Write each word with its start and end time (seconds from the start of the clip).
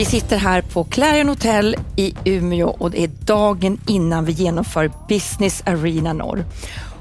Vi 0.00 0.06
sitter 0.06 0.36
här 0.36 0.62
på 0.62 0.84
Clarion 0.84 1.28
Hotel 1.28 1.76
i 1.96 2.14
Umeå 2.24 2.68
och 2.68 2.90
det 2.90 3.04
är 3.04 3.08
dagen 3.08 3.80
innan 3.86 4.24
vi 4.24 4.32
genomför 4.32 4.92
Business 5.08 5.62
Arena 5.66 6.12
Norr. 6.12 6.44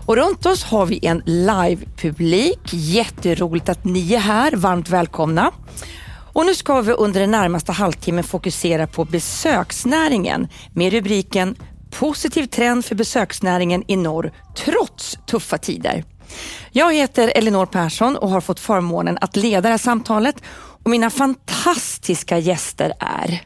Och 0.05 0.15
runt 0.15 0.45
oss 0.45 0.63
har 0.63 0.85
vi 0.85 1.05
en 1.05 1.21
live-publik. 1.25 2.59
Jätteroligt 2.71 3.69
att 3.69 3.85
ni 3.85 4.13
är 4.13 4.19
här. 4.19 4.51
Varmt 4.55 4.89
välkomna. 4.89 5.51
Och 6.33 6.45
nu 6.45 6.55
ska 6.55 6.81
vi 6.81 6.91
under 6.91 7.19
den 7.19 7.31
närmaste 7.31 7.71
halvtimmen 7.71 8.23
fokusera 8.23 8.87
på 8.87 9.05
besöksnäringen 9.05 10.47
med 10.73 10.93
rubriken 10.93 11.55
Positiv 11.91 12.45
trend 12.45 12.85
för 12.85 12.95
besöksnäringen 12.95 13.83
i 13.87 13.95
norr 13.95 14.31
trots 14.55 15.17
tuffa 15.25 15.57
tider. 15.57 16.03
Jag 16.71 16.93
heter 16.93 17.31
Elinor 17.35 17.65
Persson 17.65 18.15
och 18.15 18.29
har 18.29 18.41
fått 18.41 18.59
förmånen 18.59 19.17
att 19.21 19.35
leda 19.35 19.61
det 19.61 19.69
här 19.69 19.77
samtalet 19.77 20.35
och 20.83 20.89
mina 20.89 21.09
fantastiska 21.09 22.37
gäster 22.37 22.93
är 22.99 23.41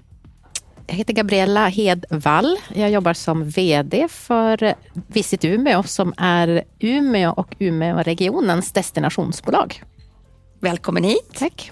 jag 0.87 0.95
heter 0.95 1.13
Gabriella 1.13 1.67
Hedvall. 1.67 2.57
Jag 2.73 2.91
jobbar 2.91 3.13
som 3.13 3.49
VD 3.49 4.07
för 4.09 4.75
Visit 5.07 5.45
Umeå 5.45 5.83
som 5.83 6.13
är 6.17 6.63
Umeå 6.79 7.31
och 7.31 7.55
Umeåregionens 7.59 8.71
destinationsbolag. 8.71 9.83
Välkommen 10.59 11.03
hit. 11.03 11.29
Tack. 11.33 11.71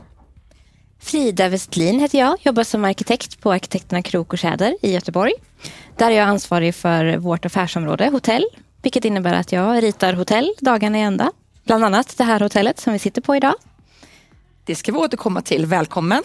Frida 1.00 1.50
Westlin 1.50 2.00
heter 2.00 2.20
jag, 2.20 2.38
jobbar 2.42 2.64
som 2.64 2.86
arkitekt 2.86 3.42
på 3.42 3.52
Arkitekterna 3.52 4.02
Krok 4.02 4.34
och 4.34 4.40
Tjäder 4.40 4.78
i 4.82 4.94
Göteborg. 4.94 5.34
Där 5.98 6.12
är 6.12 6.16
jag 6.16 6.28
ansvarig 6.28 6.76
för 6.76 7.18
vårt 7.18 7.46
affärsområde 7.46 8.10
hotell, 8.10 8.46
vilket 8.82 9.06
innebär 9.06 9.34
att 9.34 9.52
jag 9.52 9.84
ritar 9.84 10.14
hotell 10.14 10.54
dagarna 10.60 10.98
i 10.98 11.02
ända. 11.02 11.32
Bland 11.64 11.84
annat 11.84 12.18
det 12.18 12.24
här 12.24 12.40
hotellet 12.40 12.80
som 12.80 12.94
vi 12.94 13.00
sitter 13.00 13.22
på 13.22 13.36
idag. 13.36 13.54
Det 14.72 14.76
ska 14.76 14.92
vi 14.92 14.98
återkomma 14.98 15.42
till. 15.42 15.66
Välkommen. 15.66 16.24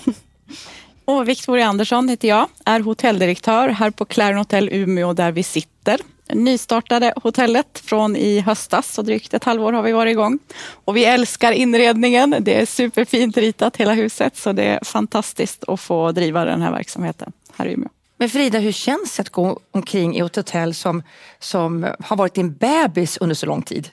Och 1.05 1.29
Victoria 1.29 1.67
Andersson 1.67 2.09
heter 2.09 2.29
jag, 2.29 2.48
är 2.65 2.81
hotelldirektör 2.81 3.69
här 3.69 3.91
på 3.91 4.05
Clarion 4.05 4.39
Hotel 4.39 4.69
Umeå 4.73 5.12
där 5.12 5.33
vi 5.33 5.43
sitter. 5.43 6.01
Nystartade 6.33 7.12
hotellet 7.17 7.83
från 7.85 8.17
i 8.17 8.41
höstas 8.41 8.98
och 8.98 9.05
drygt 9.05 9.35
ett 9.35 9.45
halvår 9.45 9.73
har 9.73 9.83
vi 9.83 9.93
varit 9.93 10.11
igång. 10.11 10.39
Och 10.85 10.97
vi 10.97 11.05
älskar 11.05 11.53
inredningen. 11.53 12.37
Det 12.41 12.61
är 12.61 12.67
superfint 12.67 13.37
ritat 13.37 13.77
hela 13.77 13.95
huset 13.95 14.37
så 14.37 14.53
det 14.53 14.65
är 14.65 14.85
fantastiskt 14.85 15.65
att 15.69 15.81
få 15.81 16.13
driva 16.13 16.45
den 16.45 16.63
här 16.63 16.73
verksamheten 16.73 17.33
här 17.57 17.67
i 17.67 17.73
Umeå. 17.73 17.89
Men 18.19 18.31
Frida, 18.31 18.59
hur 18.59 18.73
känns 18.73 19.17
det 19.17 19.20
att 19.20 19.31
gå 19.31 19.61
omkring 19.70 20.17
i 20.17 20.20
ett 20.20 20.37
hotell 20.37 20.75
som, 20.75 21.03
som 21.39 21.87
har 22.01 22.17
varit 22.17 22.35
din 22.35 22.53
bebis 22.55 23.17
under 23.17 23.35
så 23.35 23.47
lång 23.47 23.63
tid? 23.63 23.89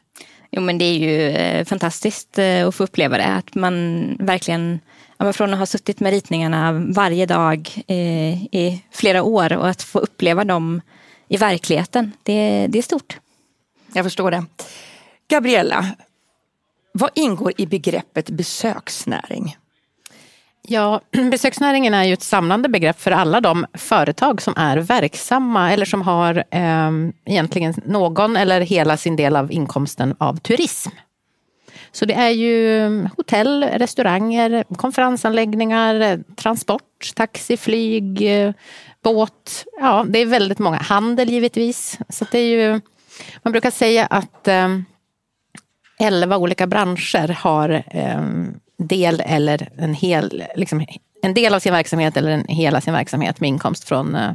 Jo 0.56 0.62
men 0.62 0.78
det 0.78 0.86
är 0.86 0.98
ju 0.98 1.30
eh, 1.30 1.66
fantastiskt 1.66 2.38
eh, 2.38 2.68
att 2.68 2.76
få 2.76 2.84
uppleva 2.84 3.18
det. 3.18 3.26
Att 3.26 3.56
man 3.56 4.08
verkligen, 4.20 4.80
ja, 5.18 5.34
från 5.34 5.54
att 5.54 5.60
ha 5.60 5.66
suttit 5.66 6.00
med 6.00 6.12
ritningarna 6.12 6.72
varje 6.72 7.26
dag 7.26 7.84
eh, 7.88 8.44
i 8.44 8.84
flera 8.92 9.24
år 9.24 9.58
och 9.58 9.70
att 9.70 9.84
få 9.84 10.00
uppleva 10.00 10.44
dem 10.44 10.82
i 11.28 11.38
verkligheten, 11.38 12.12
det, 12.24 12.68
det 12.70 12.78
är 12.78 12.84
stort. 12.84 13.18
Jag 13.94 14.06
förstår 14.06 14.32
det. 14.32 14.46
Gabriella, 15.28 15.86
vad 16.92 17.10
ingår 17.16 17.54
i 17.58 17.66
begreppet 17.66 18.30
besöksnäring? 18.30 19.58
Ja, 20.68 21.02
besöksnäringen 21.32 21.94
är 21.94 22.04
ju 22.04 22.14
ett 22.14 22.24
samlande 22.24 22.70
begrepp 22.70 23.02
för 23.02 23.12
alla 23.12 23.42
de 23.42 23.66
företag 23.74 24.42
som 24.42 24.54
är 24.58 24.78
verksamma 24.78 25.72
eller 25.72 25.86
som 25.86 26.02
har 26.02 26.44
eh, 26.52 26.92
egentligen 27.26 27.74
någon 27.86 28.38
eller 28.38 28.62
hela 28.62 28.98
sin 28.98 29.16
del 29.16 29.36
av 29.36 29.52
inkomsten 29.52 30.16
av 30.18 30.38
turism. 30.38 30.90
Så 31.92 32.06
det 32.06 32.14
är 32.14 32.30
ju 32.30 32.80
mm, 32.86 33.10
hotell, 33.18 33.64
restauranger, 33.64 34.64
konferensanläggningar, 34.78 36.00
eh, 36.00 36.20
transport, 36.36 37.12
taxi, 37.16 37.58
flyg, 37.58 38.22
eh, 38.22 38.54
båt. 39.04 39.66
Ja, 39.80 40.06
det 40.10 40.20
är 40.20 40.26
väldigt 40.26 40.60
många. 40.60 40.78
Handel 40.78 41.30
givetvis. 41.30 42.00
Så 42.10 42.26
det 42.32 42.40
är 42.40 42.48
ju, 42.48 42.82
man 43.44 43.52
brukar 43.52 43.72
säga 43.72 44.06
att 44.06 44.48
eh, 44.48 44.78
elva 46.00 46.38
olika 46.38 46.68
branscher 46.68 47.28
har 47.28 47.84
eh, 47.88 48.22
del 48.88 49.22
eller 49.26 49.70
en 49.78 49.94
hel, 49.94 50.44
liksom, 50.56 50.86
en 51.22 51.34
del 51.34 51.54
av 51.54 51.60
sin 51.60 51.74
verksamhet 51.74 52.18
eller 52.18 52.30
en 52.30 52.46
hela 52.48 52.82
sin 52.82 52.94
verksamhet 52.94 53.40
med 53.40 53.48
inkomst 53.48 53.84
från, 53.84 54.16
eh, 54.16 54.32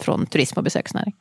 från 0.00 0.26
turism 0.26 0.58
och 0.58 0.64
besöksnäring. 0.64 1.14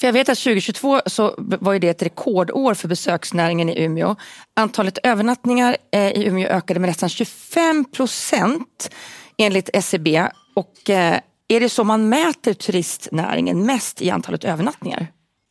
För 0.00 0.06
jag 0.06 0.12
vet 0.12 0.28
att 0.28 0.38
2022 0.38 1.00
så 1.06 1.34
var 1.38 1.78
det 1.78 1.88
ett 1.88 2.02
rekordår 2.02 2.74
för 2.74 2.88
besöksnäringen 2.88 3.68
i 3.68 3.84
Umeå. 3.84 4.16
Antalet 4.56 4.98
övernattningar 5.02 5.76
eh, 5.92 6.12
i 6.12 6.26
Umeå 6.26 6.48
ökade 6.48 6.80
med 6.80 6.88
nästan 6.88 7.08
25 7.08 7.84
procent 7.84 8.90
enligt 9.38 9.70
SCB. 9.72 10.16
E 10.16 10.30
och 10.54 10.90
eh, 10.90 11.20
är 11.48 11.60
det 11.60 11.68
så 11.68 11.84
man 11.84 12.08
mäter 12.08 12.54
turistnäringen 12.54 13.66
mest 13.66 14.02
i 14.02 14.10
antalet 14.10 14.44
övernattningar? 14.44 15.06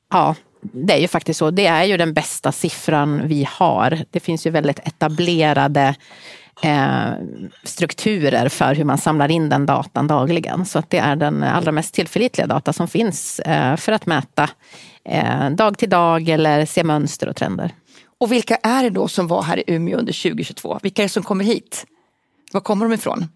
Ja, 0.09 0.36
det 0.73 0.94
är 0.94 0.97
ju 0.97 1.07
faktiskt 1.07 1.39
så. 1.39 1.51
Det 1.51 1.66
är 1.66 1.83
ju 1.83 1.97
den 1.97 2.13
bästa 2.13 2.51
siffran 2.51 3.28
vi 3.28 3.47
har. 3.51 4.00
Det 4.11 4.19
finns 4.19 4.47
ju 4.47 4.50
väldigt 4.50 4.79
etablerade 4.79 5.95
eh, 6.63 7.11
strukturer 7.63 8.50
för 8.50 8.75
hur 8.75 8.83
man 8.83 8.97
samlar 8.97 9.31
in 9.31 9.50
den 9.50 9.66
datan 9.66 10.07
dagligen. 10.07 10.66
Så 10.66 10.79
att 10.79 10.89
det 10.89 10.97
är 10.97 11.16
den 11.16 11.44
allra 11.44 11.72
mest 11.72 11.94
tillförlitliga 11.94 12.47
data 12.47 12.73
som 12.73 12.88
finns 12.88 13.39
eh, 13.39 13.75
för 13.75 13.91
att 13.91 14.06
mäta 14.06 14.50
eh, 15.06 15.50
dag 15.50 15.77
till 15.77 15.89
dag 15.89 16.29
eller 16.29 16.66
se 16.66 16.83
mönster 16.83 17.29
och 17.29 17.35
trender. 17.35 17.72
Och 18.19 18.31
vilka 18.31 18.56
är 18.56 18.83
det 18.83 18.89
då 18.89 19.07
som 19.07 19.27
var 19.27 19.41
här 19.41 19.57
i 19.57 19.63
Umeå 19.67 19.97
under 19.97 20.23
2022? 20.23 20.79
Vilka 20.83 21.01
är 21.01 21.06
det 21.06 21.09
som 21.09 21.23
kommer 21.23 21.45
hit? 21.45 21.85
Var 22.51 22.61
kommer 22.61 22.85
de 22.85 22.94
ifrån? 22.94 23.27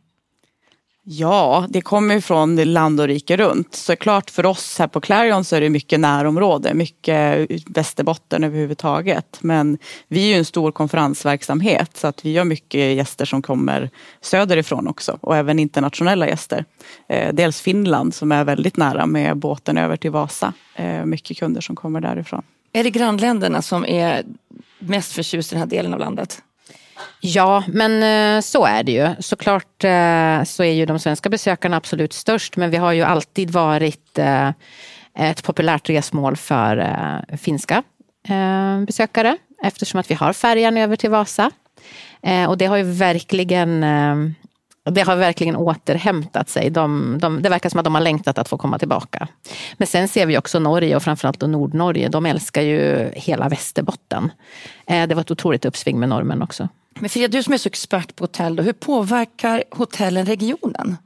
Ja, 1.03 1.67
det 1.69 1.81
kommer 1.81 2.19
från 2.19 2.55
land 2.55 2.99
och 2.99 3.07
rike 3.07 3.37
runt. 3.37 3.75
Såklart 3.75 4.29
för 4.29 4.45
oss 4.45 4.79
här 4.79 4.87
på 4.87 5.01
Clarion 5.01 5.43
så 5.43 5.55
är 5.55 5.61
det 5.61 5.69
mycket 5.69 5.99
närområde, 5.99 6.73
mycket 6.73 7.47
Västerbotten 7.65 8.43
överhuvudtaget. 8.43 9.37
Men 9.41 9.77
vi 10.07 10.23
är 10.23 10.27
ju 10.27 10.33
en 10.33 10.45
stor 10.45 10.71
konferensverksamhet 10.71 11.97
så 11.97 12.07
att 12.07 12.25
vi 12.25 12.37
har 12.37 12.45
mycket 12.45 12.95
gäster 12.95 13.25
som 13.25 13.41
kommer 13.41 13.89
söderifrån 14.21 14.87
också 14.87 15.17
och 15.21 15.37
även 15.37 15.59
internationella 15.59 16.27
gäster. 16.27 16.65
Eh, 17.09 17.33
dels 17.33 17.61
Finland 17.61 18.13
som 18.13 18.31
är 18.31 18.43
väldigt 18.43 18.77
nära 18.77 19.05
med 19.05 19.37
båten 19.37 19.77
över 19.77 19.97
till 19.97 20.11
Vasa. 20.11 20.53
Eh, 20.75 21.05
mycket 21.05 21.37
kunder 21.37 21.61
som 21.61 21.75
kommer 21.75 22.01
därifrån. 22.01 22.43
Är 22.73 22.83
det 22.83 22.89
grannländerna 22.89 23.61
som 23.61 23.85
är 23.85 24.23
mest 24.79 25.11
förtjust 25.11 25.51
i 25.51 25.55
den 25.55 25.59
här 25.59 25.69
delen 25.69 25.93
av 25.93 25.99
landet? 25.99 26.41
Ja, 27.19 27.63
men 27.67 28.03
eh, 28.37 28.41
så 28.41 28.65
är 28.65 28.83
det 28.83 28.91
ju. 28.91 29.09
Såklart 29.19 29.83
eh, 29.83 30.43
så 30.43 30.63
är 30.63 30.73
ju 30.73 30.85
de 30.85 30.99
svenska 30.99 31.29
besökarna 31.29 31.77
absolut 31.77 32.13
störst, 32.13 32.57
men 32.57 32.71
vi 32.71 32.77
har 32.77 32.91
ju 32.91 33.01
alltid 33.01 33.49
varit 33.49 34.17
eh, 34.17 34.49
ett 35.15 35.43
populärt 35.43 35.89
resmål 35.89 36.35
för 36.35 37.01
finska 37.37 37.83
besökare 38.87 39.37
eftersom 39.63 39.99
att 39.99 40.11
vi 40.11 40.15
har 40.15 40.33
färjan 40.33 40.77
över 40.77 40.95
till 40.95 41.09
Vasa. 41.09 41.51
Och 42.47 42.57
det 42.57 42.65
har 42.65 42.77
ju 42.77 42.83
verkligen 42.83 43.83
det 44.83 45.01
har 45.01 45.15
verkligen 45.15 45.55
återhämtat 45.55 46.49
sig. 46.49 46.69
De, 46.69 47.17
de, 47.21 47.41
det 47.41 47.49
verkar 47.49 47.69
som 47.69 47.79
att 47.79 47.83
de 47.83 47.95
har 47.95 48.01
längtat 48.01 48.37
att 48.37 48.49
få 48.49 48.57
komma 48.57 48.79
tillbaka. 48.79 49.27
Men 49.77 49.87
sen 49.87 50.07
ser 50.07 50.25
vi 50.25 50.37
också 50.37 50.59
Norge 50.59 50.95
och 50.95 51.03
framförallt 51.03 51.41
Nordnorge. 51.41 52.09
De 52.09 52.25
älskar 52.25 52.61
ju 52.61 53.11
hela 53.13 53.49
Västerbotten. 53.49 54.31
Det 54.85 55.13
var 55.13 55.21
ett 55.21 55.31
otroligt 55.31 55.65
uppsving 55.65 55.99
med 55.99 56.09
normen 56.09 56.41
också. 56.41 56.69
Men 56.99 57.09
Frida, 57.09 57.27
du 57.27 57.43
som 57.43 57.53
är 57.53 57.57
så 57.57 57.69
expert 57.69 58.15
på 58.15 58.23
hotell, 58.23 58.55
då, 58.55 58.63
hur 58.63 58.73
påverkar 58.73 59.63
hotellen 59.71 60.25
regionen? 60.25 60.97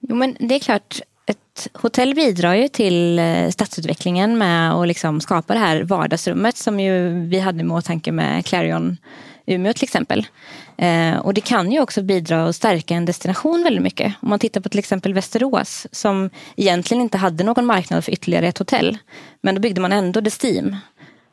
Jo 0.00 0.16
men 0.16 0.36
det 0.40 0.54
är 0.54 0.58
klart, 0.58 1.00
ett 1.26 1.68
hotell 1.72 2.14
bidrar 2.14 2.54
ju 2.54 2.68
till 2.68 3.18
eh, 3.18 3.48
stadsutvecklingen 3.48 4.38
med 4.38 4.72
att 4.72 4.88
liksom 4.88 5.20
skapa 5.20 5.52
det 5.54 5.58
här 5.58 5.82
vardagsrummet 5.82 6.56
som 6.56 6.80
ju 6.80 7.20
vi 7.28 7.38
hade 7.38 7.64
med 7.64 7.76
åtanke 7.76 8.12
med 8.12 8.46
Clarion 8.46 8.96
Umeå 9.46 9.72
till 9.72 9.84
exempel. 9.84 10.26
Eh, 10.76 11.16
och 11.16 11.34
det 11.34 11.40
kan 11.40 11.72
ju 11.72 11.80
också 11.80 12.02
bidra 12.02 12.46
och 12.46 12.54
stärka 12.54 12.94
en 12.94 13.04
destination 13.04 13.62
väldigt 13.62 13.82
mycket. 13.82 14.14
Om 14.20 14.28
man 14.28 14.38
tittar 14.38 14.60
på 14.60 14.68
till 14.68 14.78
exempel 14.78 15.14
Västerås 15.14 15.86
som 15.92 16.30
egentligen 16.56 17.02
inte 17.02 17.18
hade 17.18 17.44
någon 17.44 17.66
marknad 17.66 18.04
för 18.04 18.12
ytterligare 18.12 18.48
ett 18.48 18.58
hotell. 18.58 18.98
Men 19.40 19.54
då 19.54 19.60
byggde 19.60 19.80
man 19.80 19.92
ändå 19.92 20.20
Destim. 20.20 20.76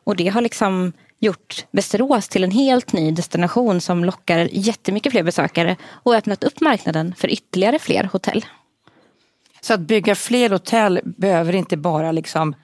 Och 0.04 0.16
det 0.16 0.28
har 0.28 0.42
liksom 0.42 0.94
gjort 1.20 1.66
Västerås 1.72 2.30
till 2.30 2.44
en 2.44 2.52
helt 2.52 2.94
ny 2.94 3.12
destination 3.12 3.82
som 3.82 4.06
lockar 4.06 4.50
jättemycket 4.52 5.12
fler 5.12 5.24
besökare 5.24 5.76
och 5.84 6.16
öppnat 6.16 6.44
upp 6.44 6.62
marknaden 6.62 7.14
för 7.18 7.28
ytterligare 7.28 7.80
fler 7.80 8.04
hotell. 8.04 8.46
Så 9.62 9.74
att 9.74 9.80
bygga 9.80 10.16
fler 10.16 10.50
hotell 10.50 11.00
behöver 11.04 11.56
inte 11.56 11.78
bara 11.78 12.12
liksom 12.12 12.56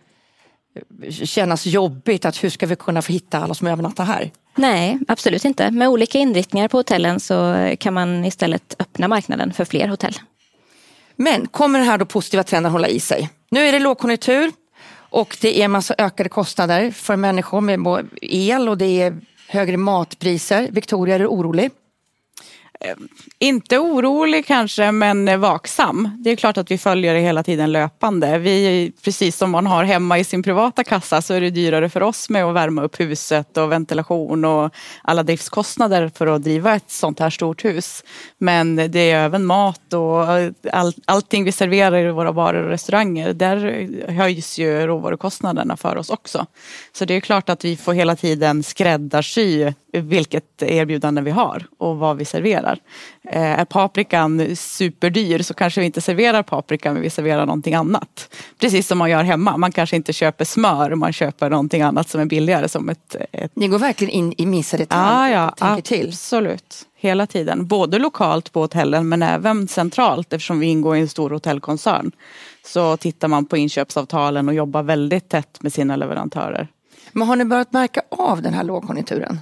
kännas 1.10 1.66
jobbigt 1.66 2.26
att 2.26 2.44
hur 2.44 2.50
ska 2.50 2.66
vi 2.66 2.76
kunna 2.76 3.02
få 3.02 3.12
hitta 3.12 3.40
alla 3.40 3.54
som 3.54 3.68
övernattar 3.68 4.04
här? 4.04 4.32
Nej, 4.56 5.00
absolut 5.08 5.46
inte. 5.46 5.72
Med 5.72 5.90
olika 5.90 6.18
inriktningar 6.18 6.68
på 6.68 6.78
hotellen 6.78 7.20
så 7.20 7.70
kan 7.80 7.94
man 7.94 8.26
istället 8.26 8.76
öppna 8.80 9.08
marknaden 9.08 9.54
för 9.54 9.66
fler 9.66 9.88
hotell. 9.88 10.16
Men 11.16 11.48
kommer 11.48 11.80
den 11.80 11.88
här 11.88 11.98
då 11.98 12.06
positiva 12.06 12.44
trenden 12.44 12.72
hålla 12.72 12.88
i 12.88 13.00
sig? 13.00 13.30
Nu 13.52 13.68
är 13.68 13.72
det 13.72 13.80
lågkonjunktur, 13.80 14.52
och 15.10 15.38
det 15.42 15.62
är 15.62 15.68
massa 15.68 15.96
ökade 15.98 16.30
kostnader 16.30 16.92
för 16.92 17.16
människor 17.16 17.62
med 17.62 18.08
el 18.22 18.70
och 18.70 18.78
det 18.78 19.02
är 19.02 19.22
högre 19.48 19.78
matpriser. 19.78 20.68
Victoria, 20.72 21.16
är 21.16 21.20
du 21.20 21.28
orolig? 21.28 21.72
Eh, 22.82 22.96
inte 23.40 23.80
orolig 23.80 24.46
kanske, 24.46 24.92
men 24.92 25.28
eh, 25.28 25.38
vaksam. 25.38 26.10
Det 26.18 26.30
är 26.30 26.36
klart 26.36 26.58
att 26.58 26.72
vi 26.72 26.78
följer 26.78 27.14
det 27.14 27.20
hela 27.20 27.44
tiden 27.44 27.72
löpande. 27.72 28.38
Vi, 28.38 28.92
precis 29.04 29.38
som 29.38 29.52
man 29.52 29.68
har 29.68 29.84
hemma 29.84 30.20
i 30.20 30.24
sin 30.24 30.44
privata 30.44 30.84
kassa 30.84 31.22
så 31.22 31.34
är 31.34 31.42
det 31.42 31.50
dyrare 31.50 31.90
för 31.90 32.04
oss 32.04 32.30
med 32.30 32.46
att 32.46 32.56
värma 32.56 32.84
upp 32.84 33.00
huset 33.00 33.58
och 33.58 33.72
ventilation 33.72 34.46
och 34.46 34.74
alla 35.02 35.24
driftskostnader 35.24 36.12
för 36.16 36.28
att 36.28 36.44
driva 36.44 36.76
ett 36.76 36.92
sånt 36.92 37.20
här 37.20 37.30
stort 37.30 37.66
hus. 37.66 38.04
Men 38.38 38.76
det 38.76 39.12
är 39.12 39.26
även 39.26 39.46
mat 39.46 39.94
och 39.94 40.38
eh, 40.38 40.52
all, 40.72 40.94
allting 41.06 41.44
vi 41.44 41.52
serverar 41.52 42.06
i 42.06 42.12
våra 42.12 42.34
barer 42.34 42.64
och 42.64 42.70
restauranger. 42.70 43.34
Där 43.34 43.88
höjs 44.12 44.58
ju 44.58 44.88
råvarukostnaderna 44.88 45.78
för 45.78 45.98
oss 45.98 46.10
också. 46.10 46.46
Så 46.94 47.06
det 47.06 47.14
är 47.14 47.20
klart 47.20 47.50
att 47.50 47.66
vi 47.66 47.78
får 47.78 47.94
hela 47.94 48.16
tiden 48.16 48.64
skräddarsy 48.64 49.74
vilket 49.94 50.62
erbjudande 50.62 51.22
vi 51.22 51.32
har 51.32 51.66
och 51.78 51.98
vad 51.98 52.18
vi 52.18 52.26
serverar. 52.26 52.80
Eh, 53.24 53.60
är 53.60 53.66
paprikan 53.66 54.56
superdyr 54.56 55.40
så 55.40 55.54
kanske 55.54 55.80
vi 55.80 55.86
inte 55.86 56.02
serverar 56.02 56.44
paprika 56.44 56.94
men 56.94 57.02
vi 57.02 57.10
serverar 57.10 57.46
någonting 57.46 57.74
annat. 57.74 58.36
Precis 58.60 58.88
som 58.88 58.98
man 58.98 59.10
gör 59.10 59.24
hemma. 59.24 59.58
Man 59.58 59.72
kanske 59.72 59.96
inte 59.96 60.14
köper 60.14 60.46
smör, 60.46 60.96
man 60.96 61.14
köper 61.14 61.50
någonting 61.50 61.82
annat 61.82 62.10
som 62.10 62.22
är 62.22 62.26
billigare. 62.26 62.70
Som 62.70 62.90
ett, 62.90 63.16
ett... 63.32 63.52
Ni 63.56 63.68
går 63.68 63.80
verkligen 63.80 64.14
in 64.14 64.34
i 64.38 64.46
minsta 64.46 64.78
detalj 64.78 65.10
ah, 65.10 65.30
ja, 65.30 65.50
tänker 65.50 65.82
till. 65.82 66.08
Absolut, 66.08 66.88
hela 66.96 67.28
tiden. 67.28 67.68
Både 67.68 68.00
lokalt 68.00 68.52
på 68.52 68.62
hotellen 68.62 69.10
men 69.10 69.24
även 69.24 69.68
centralt 69.68 70.34
eftersom 70.34 70.60
vi 70.60 70.68
ingår 70.68 70.98
i 70.98 71.00
en 71.00 71.08
stor 71.08 71.30
hotellkoncern. 71.30 72.12
Så 72.66 72.98
tittar 72.98 73.28
man 73.28 73.46
på 73.46 73.58
inköpsavtalen 73.58 74.48
och 74.48 74.54
jobbar 74.54 74.84
väldigt 74.84 75.30
tätt 75.30 75.62
med 75.62 75.74
sina 75.74 75.96
leverantörer. 75.96 76.68
Men 77.12 77.28
har 77.28 77.36
ni 77.36 77.46
börjat 77.46 77.74
märka 77.74 78.02
av 78.10 78.42
den 78.42 78.54
här 78.54 78.64
lågkonjunkturen? 78.64 79.40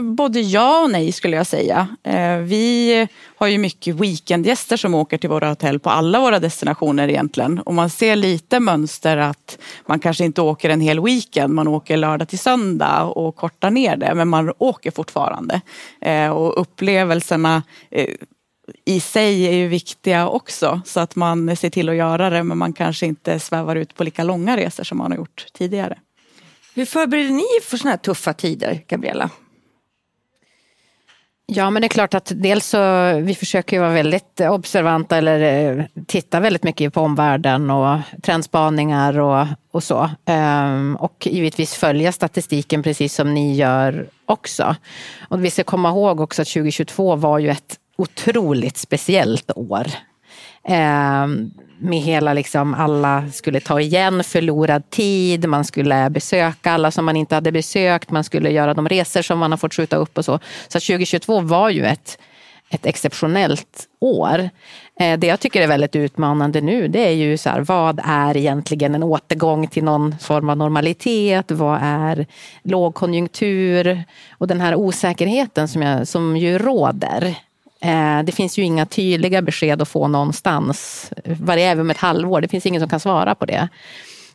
Både 0.00 0.40
ja 0.40 0.82
och 0.82 0.90
nej 0.90 1.12
skulle 1.12 1.36
jag 1.36 1.46
säga. 1.46 1.88
Eh, 2.02 2.36
vi 2.36 3.08
har 3.36 3.46
ju 3.46 3.58
mycket 3.58 3.94
weekendgäster 3.94 4.76
som 4.76 4.94
åker 4.94 5.18
till 5.18 5.30
våra 5.30 5.48
hotell 5.48 5.78
på 5.78 5.90
alla 5.90 6.20
våra 6.20 6.38
destinationer 6.38 7.08
egentligen. 7.08 7.58
Och 7.58 7.74
man 7.74 7.90
ser 7.90 8.16
lite 8.16 8.60
mönster 8.60 9.16
att 9.16 9.58
man 9.86 9.98
kanske 9.98 10.24
inte 10.24 10.42
åker 10.42 10.70
en 10.70 10.80
hel 10.80 11.00
weekend. 11.00 11.54
Man 11.54 11.68
åker 11.68 11.96
lördag 11.96 12.28
till 12.28 12.38
söndag 12.38 13.02
och 13.02 13.36
kortar 13.36 13.70
ner 13.70 13.96
det. 13.96 14.14
Men 14.14 14.28
man 14.28 14.52
åker 14.58 14.90
fortfarande. 14.90 15.60
Eh, 16.00 16.30
och 16.30 16.60
upplevelserna 16.60 17.62
eh, 17.90 18.08
i 18.84 19.00
sig 19.00 19.46
är 19.46 19.52
ju 19.52 19.68
viktiga 19.68 20.28
också. 20.28 20.80
Så 20.84 21.00
att 21.00 21.16
man 21.16 21.56
ser 21.56 21.70
till 21.70 21.88
att 21.88 21.96
göra 21.96 22.30
det 22.30 22.42
men 22.42 22.58
man 22.58 22.72
kanske 22.72 23.06
inte 23.06 23.40
svävar 23.40 23.76
ut 23.76 23.94
på 23.94 24.04
lika 24.04 24.24
långa 24.24 24.56
resor 24.56 24.84
som 24.84 24.98
man 24.98 25.10
har 25.10 25.18
gjort 25.18 25.46
tidigare. 25.52 25.98
Hur 26.74 26.84
förbereder 26.84 27.30
ni 27.30 27.44
för 27.62 27.76
sådana 27.76 27.90
här 27.90 27.98
tuffa 27.98 28.32
tider, 28.32 28.84
Gabriella? 28.88 29.30
Ja, 31.46 31.70
men 31.70 31.82
det 31.82 31.86
är 31.86 31.88
klart 31.88 32.14
att 32.14 32.32
dels 32.34 32.66
så 32.66 33.12
vi 33.20 33.34
försöker 33.34 33.80
vara 33.80 33.90
väldigt 33.90 34.40
observanta 34.40 35.16
eller 35.16 35.40
eh, 35.78 35.84
titta 36.06 36.40
väldigt 36.40 36.62
mycket 36.62 36.94
på 36.94 37.00
omvärlden 37.00 37.70
och 37.70 37.98
trendspaningar 38.22 39.18
och, 39.18 39.46
och 39.70 39.84
så. 39.84 40.10
Ehm, 40.24 40.96
och 40.96 41.26
givetvis 41.26 41.74
följa 41.74 42.12
statistiken 42.12 42.82
precis 42.82 43.14
som 43.14 43.34
ni 43.34 43.54
gör 43.54 44.06
också. 44.26 44.76
Och 45.28 45.44
vi 45.44 45.50
ska 45.50 45.64
komma 45.64 45.88
ihåg 45.88 46.20
också 46.20 46.42
att 46.42 46.48
2022 46.48 47.16
var 47.16 47.38
ju 47.38 47.50
ett 47.50 47.78
otroligt 47.96 48.76
speciellt 48.76 49.50
år. 49.56 49.86
Ehm, 50.68 51.50
med 51.84 51.98
hela 51.98 52.32
liksom 52.32 52.74
alla 52.74 53.24
skulle 53.32 53.60
ta 53.60 53.80
igen 53.80 54.24
förlorad 54.24 54.90
tid, 54.90 55.48
man 55.48 55.64
skulle 55.64 56.10
besöka 56.10 56.72
alla 56.72 56.90
som 56.90 57.04
man 57.04 57.16
inte 57.16 57.34
hade 57.34 57.52
besökt, 57.52 58.10
man 58.10 58.24
skulle 58.24 58.50
göra 58.50 58.74
de 58.74 58.88
resor 58.88 59.22
som 59.22 59.38
man 59.38 59.52
har 59.52 59.58
fått 59.58 59.74
skjuta 59.74 59.96
upp 59.96 60.18
och 60.18 60.24
så. 60.24 60.38
Så 60.68 60.80
2022 60.80 61.40
var 61.40 61.70
ju 61.70 61.84
ett, 61.84 62.18
ett 62.70 62.86
exceptionellt 62.86 63.88
år. 64.00 64.50
Eh, 65.00 65.18
det 65.18 65.26
jag 65.26 65.40
tycker 65.40 65.62
är 65.62 65.66
väldigt 65.66 65.96
utmanande 65.96 66.60
nu 66.60 66.88
det 66.88 67.08
är 67.08 67.12
ju 67.12 67.36
så 67.36 67.50
här, 67.50 67.60
vad 67.60 68.00
är 68.04 68.36
egentligen 68.36 68.94
en 68.94 69.02
återgång 69.02 69.66
till 69.66 69.84
någon 69.84 70.18
form 70.18 70.48
av 70.48 70.56
normalitet? 70.56 71.50
Vad 71.50 71.78
är 71.82 72.26
lågkonjunktur? 72.62 74.04
Och 74.38 74.46
den 74.46 74.60
här 74.60 74.74
osäkerheten 74.74 75.68
som, 75.68 75.82
jag, 75.82 76.08
som 76.08 76.36
ju 76.36 76.58
råder 76.58 77.36
Eh, 77.84 78.22
det 78.22 78.32
finns 78.32 78.58
ju 78.58 78.62
inga 78.62 78.86
tydliga 78.86 79.42
besked 79.42 79.82
att 79.82 79.88
få 79.88 80.08
någonstans, 80.08 81.10
även 81.48 81.80
om 81.80 81.90
ett 81.90 81.96
halvår. 81.96 82.40
Det 82.40 82.48
finns 82.48 82.66
ingen 82.66 82.80
som 82.80 82.90
kan 82.90 83.00
svara 83.00 83.34
på 83.34 83.46
det. 83.46 83.68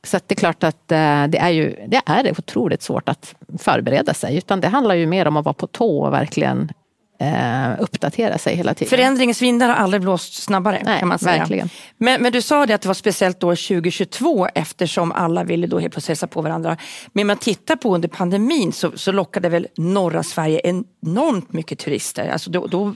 Så 0.04 0.20
det 0.28 0.34
är 0.34 0.40
klart 0.40 0.64
att 0.64 0.92
eh, 0.92 1.28
det 1.28 1.38
är, 1.38 1.50
ju, 1.50 1.76
det 1.88 2.02
är 2.06 2.32
otroligt 2.32 2.82
svårt 2.82 3.10
att 3.10 3.36
förbereda 3.60 4.14
sig. 4.14 4.38
Utan 4.38 4.62
det 4.62 4.68
handlar 4.68 4.96
ju 4.96 5.08
mer 5.08 5.26
om 5.26 5.38
att 5.38 5.46
vara 5.46 5.54
på 5.54 5.68
tå 5.68 6.00
och 6.00 6.14
verkligen 6.14 6.72
eh, 7.20 7.82
uppdatera 7.82 8.38
sig 8.38 8.56
hela 8.56 8.74
tiden. 8.74 8.90
Förändringens 8.90 9.42
vindar 9.42 9.68
har 9.68 9.76
aldrig 9.76 10.02
blåst 10.02 10.44
snabbare. 10.44 10.82
Nej, 10.86 11.00
kan 11.00 11.08
man 11.08 11.20
säga. 11.20 11.38
Verkligen. 11.40 11.70
Men, 11.98 12.22
men 12.22 12.32
du 12.32 12.42
sa 12.42 12.66
det 12.66 12.74
att 12.74 12.82
det 12.82 12.88
var 12.88 12.94
speciellt 12.94 13.40
då 13.40 13.48
2022 13.48 14.48
eftersom 14.56 15.12
alla 15.12 15.44
ville 15.44 15.68
då 15.68 15.80
helt 15.80 15.94
plötsligt 15.94 16.10
hälsa 16.10 16.28
på 16.28 16.42
varandra. 16.42 16.78
Men 17.14 17.24
om 17.24 17.28
man 17.28 17.38
tittar 17.38 17.76
på 17.76 17.96
under 17.96 18.08
pandemin 18.08 18.72
så, 18.72 18.92
så 18.96 19.12
lockade 19.12 19.50
väl 19.50 19.68
norra 19.78 20.24
Sverige 20.24 20.62
enormt 20.64 21.54
mycket 21.54 21.80
turister. 21.80 22.30
Alltså 22.30 22.50
då, 22.50 22.68
då 22.68 22.96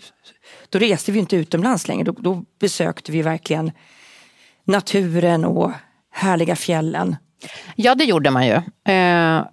då 0.69 0.79
reste 0.79 1.11
vi 1.11 1.19
inte 1.19 1.35
utomlands 1.35 1.87
längre. 1.87 2.03
Då, 2.03 2.11
då 2.11 2.43
besökte 2.59 3.11
vi 3.11 3.21
verkligen 3.21 3.71
naturen 4.65 5.45
och 5.45 5.71
härliga 6.11 6.55
fjällen. 6.55 7.15
Ja, 7.75 7.95
det 7.95 8.03
gjorde 8.03 8.31
man 8.31 8.47
ju. 8.47 8.53
Eh, 8.93 9.45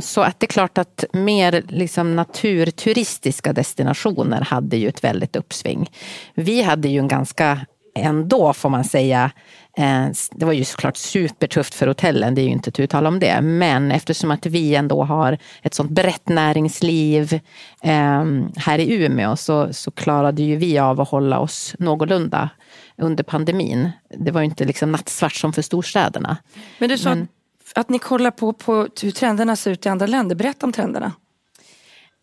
så 0.00 0.20
att 0.20 0.40
det 0.40 0.46
är 0.46 0.52
klart 0.52 0.78
att 0.78 1.04
mer 1.12 1.62
liksom 1.68 2.16
naturturistiska 2.16 3.52
destinationer 3.52 4.40
hade 4.40 4.76
ju 4.76 4.88
ett 4.88 5.04
väldigt 5.04 5.36
uppsving. 5.36 5.90
Vi 6.34 6.62
hade 6.62 6.88
ju 6.88 6.98
en 6.98 7.08
ganska, 7.08 7.60
ändå 7.94 8.52
får 8.52 8.68
man 8.68 8.84
säga, 8.84 9.30
Eh, 9.76 10.06
det 10.30 10.44
var 10.44 10.52
ju 10.52 10.64
såklart 10.64 10.96
supertufft 10.96 11.74
för 11.74 11.86
hotellen, 11.86 12.34
det 12.34 12.40
är 12.40 12.44
ju 12.44 12.50
inte 12.50 12.70
tu 12.70 12.86
tal 12.86 13.06
om 13.06 13.18
det. 13.18 13.40
Men 13.40 13.92
eftersom 13.92 14.30
att 14.30 14.46
vi 14.46 14.74
ändå 14.74 15.02
har 15.02 15.38
ett 15.62 15.74
sånt 15.74 15.90
brett 15.90 16.28
näringsliv 16.28 17.40
ehm, 17.82 18.52
här 18.56 18.78
i 18.78 19.04
Umeå 19.04 19.36
så, 19.36 19.72
så 19.72 19.90
klarade 19.90 20.42
ju 20.42 20.56
vi 20.56 20.78
av 20.78 21.00
att 21.00 21.08
hålla 21.08 21.38
oss 21.38 21.74
någorlunda 21.78 22.48
under 22.96 23.24
pandemin. 23.24 23.90
Det 24.18 24.30
var 24.30 24.40
ju 24.40 24.44
inte 24.44 24.64
liksom 24.64 24.92
nattsvart 24.92 25.34
som 25.34 25.52
för 25.52 25.62
storstäderna. 25.62 26.36
Men 26.78 26.88
du 26.88 26.98
sa 26.98 27.08
Men, 27.08 27.28
att 27.74 27.88
ni 27.88 27.98
kollar 27.98 28.30
på, 28.30 28.52
på 28.52 28.88
hur 29.02 29.10
trenderna 29.10 29.56
ser 29.56 29.70
ut 29.70 29.86
i 29.86 29.88
andra 29.88 30.06
länder. 30.06 30.36
Berätta 30.36 30.66
om 30.66 30.72
trenderna. 30.72 31.12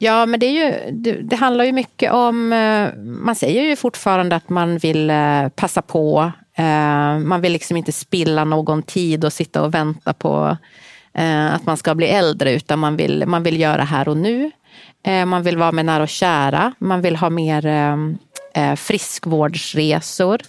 Ja, 0.02 0.26
men 0.26 0.40
det, 0.40 0.46
är 0.46 0.52
ju, 0.52 0.92
det, 0.92 1.12
det, 1.12 1.36
handlar 1.36 1.66
ju 1.66 1.72
mycket 1.72 2.12
om... 2.12 2.54
Eh, 2.54 2.90
man 3.04 3.36
säger 3.36 3.64
ju 3.64 3.76
fortfarande 3.76 4.36
att 4.36 4.50
man 4.50 4.78
vill 4.78 5.10
eh, 5.10 5.50
passa 5.56 5.82
på 5.82 6.32
eh, 6.56 7.18
man 7.20 7.42
vill 7.42 7.54
liksom 7.54 7.78
inte 7.78 7.92
spilla 7.92 8.44
någon 8.44 8.84
tid 8.84 9.26
och 9.26 9.34
sitta 9.34 9.62
och 9.62 9.74
vänta 9.74 10.14
på 10.14 10.58
att 11.52 11.66
man 11.66 11.78
ska 11.78 11.96
bli 11.96 12.08
äldre, 12.08 12.52
utan 12.52 12.80
man 12.80 12.96
vill, 12.96 13.26
man 13.28 13.44
vill 13.44 13.60
göra 13.60 13.84
här 13.84 14.08
och 14.10 14.18
nu. 14.18 14.52
Man 15.26 15.44
vill 15.44 15.58
vara 15.58 15.72
med 15.72 15.86
nära 15.86 16.04
och 16.04 16.10
kära. 16.10 16.74
Man 16.80 17.02
vill 17.02 17.16
ha 17.16 17.30
mer 17.30 18.76
friskvårdsresor. 18.76 20.42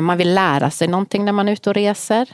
Man 0.00 0.18
vill 0.18 0.34
lära 0.34 0.70
sig 0.70 0.88
någonting 0.88 1.24
när 1.24 1.32
man 1.32 1.48
är 1.48 1.52
ute 1.52 1.70
och 1.70 1.74
reser. 1.74 2.28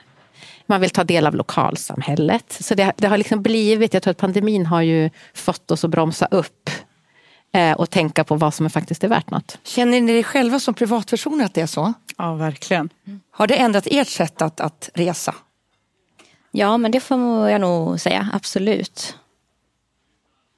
Man 0.66 0.80
vill 0.80 0.90
ta 0.90 1.04
del 1.04 1.26
av 1.26 1.34
lokalsamhället. 1.34 2.56
Så 2.60 2.74
det, 2.74 2.92
det 2.96 3.06
har 3.06 3.18
liksom 3.18 3.42
blivit, 3.42 3.94
jag 3.94 4.02
tror 4.02 4.10
att 4.10 4.16
pandemin 4.16 4.66
har 4.66 4.82
ju 4.82 5.10
fått 5.34 5.70
oss 5.70 5.84
att 5.84 5.90
bromsa 5.90 6.26
upp 6.30 6.70
Eh, 7.56 7.72
och 7.72 7.90
tänka 7.90 8.24
på 8.24 8.36
vad 8.36 8.54
som 8.54 8.70
faktiskt 8.70 9.04
är 9.04 9.08
värt 9.08 9.30
något. 9.30 9.58
Känner 9.62 10.00
ni 10.00 10.12
er 10.12 10.22
själva 10.22 10.60
som 10.60 10.74
privatpersoner 10.74 11.44
att 11.44 11.54
det 11.54 11.60
är 11.60 11.66
så? 11.66 11.92
Ja, 12.16 12.34
verkligen. 12.34 12.90
Har 13.30 13.46
det 13.46 13.54
ändrat 13.54 13.86
ert 13.90 14.08
sätt 14.08 14.42
att, 14.42 14.60
att 14.60 14.90
resa? 14.94 15.34
Ja, 16.50 16.76
men 16.78 16.90
det 16.90 17.00
får 17.00 17.50
jag 17.50 17.60
nog 17.60 18.00
säga, 18.00 18.28
absolut. 18.32 19.16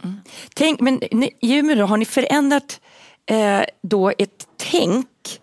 Mm. 0.05 0.21
Tänk, 0.55 0.81
men 0.81 1.03
i 1.05 1.33
Umeå 1.41 1.87
har 1.87 1.97
ni 1.97 2.05
förändrat 2.05 2.81
eh, 3.27 3.63
då 3.83 4.13
ett 4.19 4.47
tänk 4.57 5.41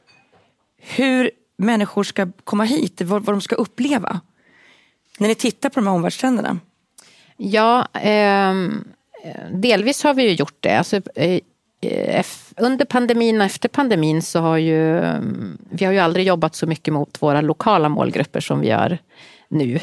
hur 0.77 1.31
människor 1.57 2.03
ska 2.03 2.31
komma 2.43 2.63
hit, 2.63 3.01
vad, 3.01 3.25
vad 3.25 3.35
de 3.35 3.41
ska 3.41 3.55
uppleva? 3.55 4.21
När 5.19 5.27
ni 5.27 5.35
tittar 5.35 5.69
på 5.69 5.79
de 5.79 5.87
här 5.87 5.93
omvärldstrenderna? 5.93 6.59
Ja, 7.37 7.87
eh, 7.93 8.53
delvis 9.51 10.03
har 10.03 10.13
vi 10.13 10.23
ju 10.23 10.33
gjort 10.33 10.57
det. 10.59 10.77
Alltså, 10.77 11.01
eh, 11.15 11.39
eh 11.81 12.25
under 12.57 12.85
pandemin 12.85 13.39
och 13.41 13.45
efter 13.45 13.69
pandemin 13.69 14.21
så 14.21 14.39
har 14.39 14.57
ju 14.57 15.01
vi 15.69 15.85
har 15.85 15.93
ju 15.93 15.99
aldrig 15.99 16.27
jobbat 16.27 16.55
så 16.55 16.67
mycket 16.67 16.93
mot 16.93 17.21
våra 17.21 17.41
lokala 17.41 17.89
målgrupper 17.89 18.39
som 18.39 18.59
vi 18.59 18.67
gör 18.67 18.97
nu. 19.47 19.79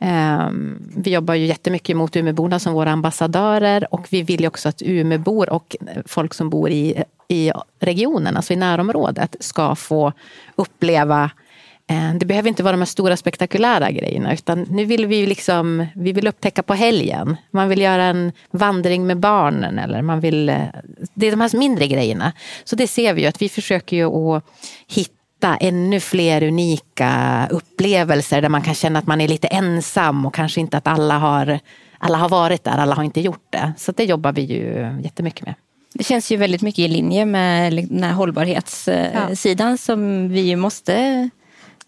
Ehm, 0.00 0.92
vi 0.96 1.10
jobbar 1.10 1.34
ju 1.34 1.46
jättemycket 1.46 1.96
mot 1.96 2.16
Umeåborna 2.16 2.58
som 2.58 2.72
våra 2.72 2.90
ambassadörer 2.90 3.94
och 3.94 4.06
vi 4.10 4.22
vill 4.22 4.40
ju 4.40 4.46
också 4.46 4.68
att 4.68 4.82
Umeåbor 4.82 5.48
och 5.50 5.76
folk 6.06 6.34
som 6.34 6.50
bor 6.50 6.70
i, 6.70 7.04
i 7.28 7.52
regionen, 7.80 8.36
alltså 8.36 8.52
i 8.52 8.56
närområdet, 8.56 9.36
ska 9.40 9.74
få 9.74 10.12
uppleva 10.56 11.30
det 12.18 12.26
behöver 12.26 12.48
inte 12.48 12.62
vara 12.62 12.72
de 12.72 12.80
här 12.80 12.86
stora 12.86 13.16
spektakulära 13.16 13.90
grejerna 13.90 14.34
utan 14.34 14.62
nu 14.62 14.84
vill 14.84 15.06
vi 15.06 15.26
liksom, 15.26 15.86
vi 15.94 16.12
vill 16.12 16.28
upptäcka 16.28 16.62
på 16.62 16.74
helgen. 16.74 17.36
Man 17.50 17.68
vill 17.68 17.80
göra 17.80 18.04
en 18.04 18.32
vandring 18.50 19.06
med 19.06 19.18
barnen 19.18 19.78
eller 19.78 20.02
man 20.02 20.20
vill, 20.20 20.48
eh, 20.48 20.62
det 21.14 21.26
är 21.26 21.30
de 21.30 21.40
här 21.40 21.58
mindre 21.58 21.86
grejerna. 21.86 22.32
Så 22.64 22.76
det 22.76 22.86
ser 22.86 23.14
vi 23.14 23.22
ju 23.22 23.28
att 23.28 23.42
vi 23.42 23.48
försöker 23.48 23.96
ju 23.96 24.04
att 24.04 24.44
hitta 24.86 25.56
ännu 25.56 26.00
fler 26.00 26.42
unika 26.42 27.46
upplevelser 27.50 28.42
där 28.42 28.48
man 28.48 28.62
kan 28.62 28.74
känna 28.74 28.98
att 28.98 29.06
man 29.06 29.20
är 29.20 29.28
lite 29.28 29.46
ensam 29.46 30.26
och 30.26 30.34
kanske 30.34 30.60
inte 30.60 30.76
att 30.76 30.86
alla 30.86 31.18
har, 31.18 31.58
alla 31.98 32.18
har 32.18 32.28
varit 32.28 32.64
där, 32.64 32.78
alla 32.78 32.94
har 32.94 33.02
inte 33.04 33.20
gjort 33.20 33.46
det. 33.50 33.72
Så 33.76 33.92
det 33.92 34.04
jobbar 34.04 34.32
vi 34.32 34.42
ju 34.42 34.98
jättemycket 35.04 35.46
med. 35.46 35.54
Det 35.94 36.04
känns 36.04 36.32
ju 36.32 36.36
väldigt 36.36 36.62
mycket 36.62 36.78
i 36.78 36.88
linje 36.88 37.26
med 37.26 37.72
den 37.72 38.02
här 38.02 38.12
hållbarhetssidan 38.12 39.70
ja. 39.70 39.76
som 39.76 40.28
vi 40.28 40.56
måste 40.56 40.94
Eh, 40.94 41.37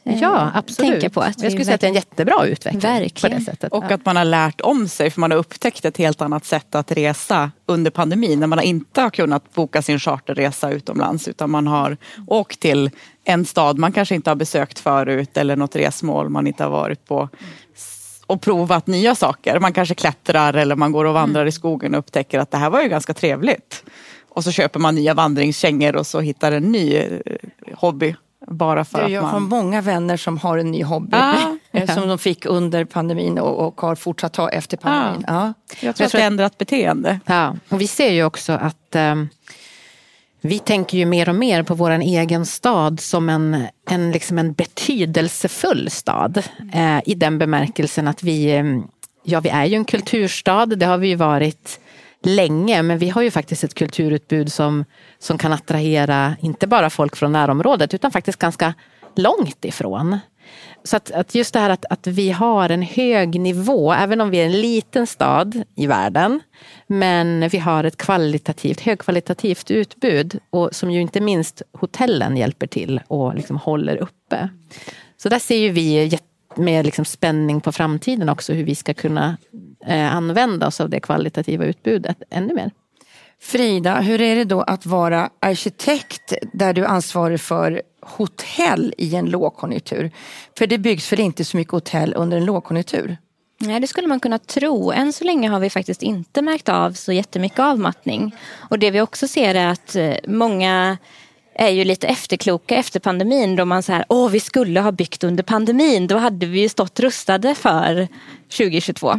ja, 0.02 0.50
absolut. 0.54 0.90
tänka 0.90 1.10
på. 1.10 1.20
Att 1.20 1.42
jag 1.42 1.52
skulle 1.52 1.64
säga 1.64 1.74
att 1.74 1.80
det 1.80 1.86
är 1.86 1.88
en 1.88 1.94
jättebra 1.94 2.46
utveckling. 2.46 2.80
Verkligen. 2.80 3.36
På 3.36 3.38
det 3.38 3.44
sättet. 3.44 3.72
Och 3.72 3.90
att 3.90 4.04
man 4.04 4.16
har 4.16 4.24
lärt 4.24 4.60
om 4.60 4.88
sig 4.88 5.10
för 5.10 5.20
man 5.20 5.30
har 5.30 5.38
upptäckt 5.38 5.84
ett 5.84 5.96
helt 5.96 6.22
annat 6.22 6.44
sätt 6.44 6.74
att 6.74 6.92
resa 6.92 7.50
under 7.66 7.90
pandemin. 7.90 8.40
När 8.40 8.46
man 8.46 8.60
inte 8.60 9.00
har 9.00 9.10
kunnat 9.10 9.54
boka 9.54 9.82
sin 9.82 9.98
charterresa 9.98 10.70
utomlands 10.70 11.28
utan 11.28 11.50
man 11.50 11.66
har 11.66 11.96
åkt 12.26 12.60
till 12.60 12.90
en 13.24 13.44
stad 13.44 13.78
man 13.78 13.92
kanske 13.92 14.14
inte 14.14 14.30
har 14.30 14.36
besökt 14.36 14.78
förut 14.78 15.36
eller 15.36 15.56
något 15.56 15.76
resmål 15.76 16.28
man 16.28 16.46
inte 16.46 16.64
har 16.64 16.70
varit 16.70 17.04
på 17.04 17.28
och 18.26 18.40
provat 18.40 18.86
nya 18.86 19.14
saker. 19.14 19.60
Man 19.60 19.72
kanske 19.72 19.94
klättrar 19.94 20.54
eller 20.54 20.76
man 20.76 20.92
går 20.92 21.04
och 21.04 21.14
vandrar 21.14 21.46
i 21.46 21.52
skogen 21.52 21.94
och 21.94 21.98
upptäcker 21.98 22.38
att 22.38 22.50
det 22.50 22.56
här 22.56 22.70
var 22.70 22.82
ju 22.82 22.88
ganska 22.88 23.14
trevligt. 23.14 23.84
Och 24.28 24.44
så 24.44 24.52
köper 24.52 24.80
man 24.80 24.94
nya 24.94 25.14
vandringskängor 25.14 25.96
och 25.96 26.06
så 26.06 26.20
hittar 26.20 26.52
en 26.52 26.72
ny 26.72 26.96
eh, 26.96 27.18
hobby 27.74 28.14
bara 28.50 28.84
för 28.84 29.08
jag 29.08 29.14
att 29.14 29.22
man... 29.22 29.30
har 29.32 29.40
många 29.40 29.80
vänner 29.80 30.16
som 30.16 30.38
har 30.38 30.58
en 30.58 30.70
ny 30.70 30.82
hobby. 30.84 31.16
Ah, 31.16 31.56
som 31.94 32.08
de 32.08 32.18
fick 32.18 32.46
under 32.46 32.84
pandemin 32.84 33.38
och, 33.38 33.66
och 33.66 33.80
har 33.80 33.94
fortsatt 33.94 34.36
ha 34.36 34.50
efter 34.50 34.76
pandemin. 34.76 35.24
Ah. 35.28 35.32
Ja. 35.32 35.52
Jag 35.80 35.96
tror 35.96 36.04
jag 36.04 36.06
att 36.06 36.12
det 36.12 36.22
ändrat 36.22 36.58
beteende. 36.58 37.20
Ja. 37.26 37.56
Och 37.68 37.80
vi 37.80 37.86
ser 37.86 38.10
ju 38.10 38.24
också 38.24 38.52
att 38.52 38.96
um, 38.96 39.28
vi 40.40 40.58
tänker 40.58 40.98
ju 40.98 41.06
mer 41.06 41.28
och 41.28 41.34
mer 41.34 41.62
på 41.62 41.74
vår 41.74 41.90
egen 41.90 42.46
stad 42.46 43.00
som 43.00 43.28
en, 43.28 43.66
en, 43.90 44.12
liksom 44.12 44.38
en 44.38 44.52
betydelsefull 44.52 45.90
stad. 45.90 46.42
Uh, 46.74 47.00
I 47.04 47.14
den 47.14 47.38
bemärkelsen 47.38 48.08
att 48.08 48.22
vi, 48.22 48.58
um, 48.58 48.88
ja 49.22 49.40
vi 49.40 49.48
är 49.48 49.64
ju 49.64 49.74
en 49.74 49.84
kulturstad, 49.84 50.66
det 50.66 50.86
har 50.86 50.98
vi 50.98 51.08
ju 51.08 51.14
varit 51.14 51.79
länge, 52.22 52.82
men 52.82 52.98
vi 52.98 53.08
har 53.08 53.22
ju 53.22 53.30
faktiskt 53.30 53.64
ett 53.64 53.74
kulturutbud 53.74 54.52
som, 54.52 54.84
som 55.18 55.38
kan 55.38 55.52
attrahera 55.52 56.36
inte 56.40 56.66
bara 56.66 56.90
folk 56.90 57.16
från 57.16 57.32
närområdet 57.32 57.94
utan 57.94 58.10
faktiskt 58.10 58.38
ganska 58.38 58.74
långt 59.16 59.64
ifrån. 59.64 60.18
Så 60.84 60.96
att, 60.96 61.10
att 61.10 61.34
just 61.34 61.52
det 61.52 61.60
här 61.60 61.70
att, 61.70 61.84
att 61.90 62.06
vi 62.06 62.30
har 62.30 62.70
en 62.70 62.82
hög 62.82 63.40
nivå, 63.40 63.92
även 63.92 64.20
om 64.20 64.30
vi 64.30 64.38
är 64.38 64.46
en 64.46 64.60
liten 64.60 65.06
stad 65.06 65.62
i 65.74 65.86
världen, 65.86 66.40
men 66.86 67.48
vi 67.48 67.58
har 67.58 67.84
ett 67.84 67.96
kvalitativt, 67.96 68.80
högkvalitativt 68.80 69.70
utbud 69.70 70.38
och 70.50 70.68
som 70.72 70.90
ju 70.90 71.00
inte 71.00 71.20
minst 71.20 71.62
hotellen 71.72 72.36
hjälper 72.36 72.66
till 72.66 73.00
och 73.08 73.34
liksom 73.34 73.56
håller 73.56 73.96
uppe. 73.96 74.48
Så 75.16 75.28
där 75.28 75.38
ser 75.38 75.56
ju 75.56 75.70
vi 75.70 76.18
med 76.60 76.84
liksom 76.84 77.04
spänning 77.04 77.60
på 77.60 77.72
framtiden 77.72 78.28
också 78.28 78.52
hur 78.52 78.64
vi 78.64 78.74
ska 78.74 78.94
kunna 78.94 79.36
eh, 79.86 80.16
använda 80.16 80.66
oss 80.66 80.80
av 80.80 80.90
det 80.90 81.00
kvalitativa 81.00 81.64
utbudet 81.64 82.22
ännu 82.30 82.54
mer. 82.54 82.70
Frida, 83.42 84.00
hur 84.00 84.20
är 84.20 84.36
det 84.36 84.44
då 84.44 84.60
att 84.60 84.86
vara 84.86 85.30
arkitekt 85.40 86.32
där 86.52 86.72
du 86.72 86.84
är 86.84 86.88
ansvarig 86.88 87.40
för 87.40 87.82
hotell 88.00 88.94
i 88.98 89.14
en 89.14 89.26
lågkonjunktur? 89.26 90.10
För 90.58 90.66
det 90.66 90.78
byggs 90.78 91.12
väl 91.12 91.20
inte 91.20 91.44
så 91.44 91.56
mycket 91.56 91.72
hotell 91.72 92.14
under 92.16 92.36
en 92.36 92.44
lågkonjunktur? 92.44 93.16
Nej, 93.58 93.80
det 93.80 93.86
skulle 93.86 94.06
man 94.06 94.20
kunna 94.20 94.38
tro. 94.38 94.92
Än 94.92 95.12
så 95.12 95.24
länge 95.24 95.48
har 95.48 95.60
vi 95.60 95.70
faktiskt 95.70 96.02
inte 96.02 96.42
märkt 96.42 96.68
av 96.68 96.92
så 96.92 97.12
jättemycket 97.12 97.58
avmattning. 97.58 98.34
Och 98.70 98.78
det 98.78 98.90
vi 98.90 99.00
också 99.00 99.28
ser 99.28 99.54
är 99.54 99.66
att 99.66 99.96
eh, 99.96 100.14
många 100.26 100.98
är 101.54 101.68
ju 101.68 101.84
lite 101.84 102.06
efterkloka 102.06 102.74
efter 102.74 103.00
pandemin 103.00 103.56
då 103.56 103.64
man 103.64 103.82
säger 103.82 104.04
åh 104.08 104.30
vi 104.30 104.40
skulle 104.40 104.80
ha 104.80 104.92
byggt 104.92 105.24
under 105.24 105.42
pandemin. 105.42 106.06
Då 106.06 106.16
hade 106.16 106.46
vi 106.46 106.60
ju 106.60 106.68
stått 106.68 107.00
rustade 107.00 107.54
för 107.54 108.08
2022. 108.48 109.10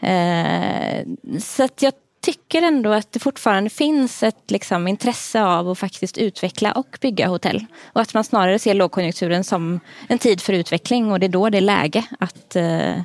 Eh, 0.00 1.06
så 1.38 1.64
att 1.64 1.82
jag 1.82 1.92
tycker 2.22 2.62
ändå 2.62 2.92
att 2.92 3.12
det 3.12 3.18
fortfarande 3.18 3.70
finns 3.70 4.22
ett 4.22 4.50
liksom, 4.50 4.88
intresse 4.88 5.42
av 5.42 5.70
att 5.70 5.78
faktiskt 5.78 6.18
utveckla 6.18 6.72
och 6.72 6.98
bygga 7.00 7.28
hotell. 7.28 7.66
Och 7.84 8.00
att 8.00 8.14
man 8.14 8.24
snarare 8.24 8.58
ser 8.58 8.74
lågkonjunkturen 8.74 9.44
som 9.44 9.80
en 10.08 10.18
tid 10.18 10.40
för 10.40 10.52
utveckling 10.52 11.12
och 11.12 11.20
det 11.20 11.26
är 11.26 11.28
då 11.28 11.50
det 11.50 11.58
är 11.58 11.62
läge 11.62 12.04
att 12.18 12.56
eh, 12.56 13.00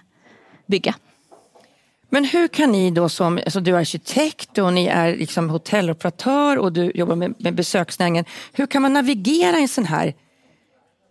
bygga. 0.66 0.96
Men 2.10 2.26
hur 2.26 2.48
kan 2.48 2.72
ni 2.72 2.92
då 2.92 3.10
som, 3.10 3.38
alltså 3.38 3.60
du 3.60 3.76
är 3.76 3.80
arkitekt 3.80 4.58
och 4.58 4.74
ni 4.74 4.86
är 4.86 5.16
liksom 5.18 5.50
hotelloperatör 5.50 6.58
och 6.58 6.74
du 6.74 6.92
jobbar 6.96 7.16
med, 7.16 7.34
med 7.38 7.56
besöksnäringen. 7.56 8.26
Hur 8.54 8.66
kan 8.66 8.82
man 8.82 8.94
navigera 8.94 9.58
i 9.58 9.62
en 9.62 9.68
sån 9.68 9.86
här 9.86 10.14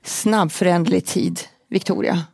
snabbföränderlig 0.04 1.04
tid, 1.06 1.40
Victoria? 1.70 2.24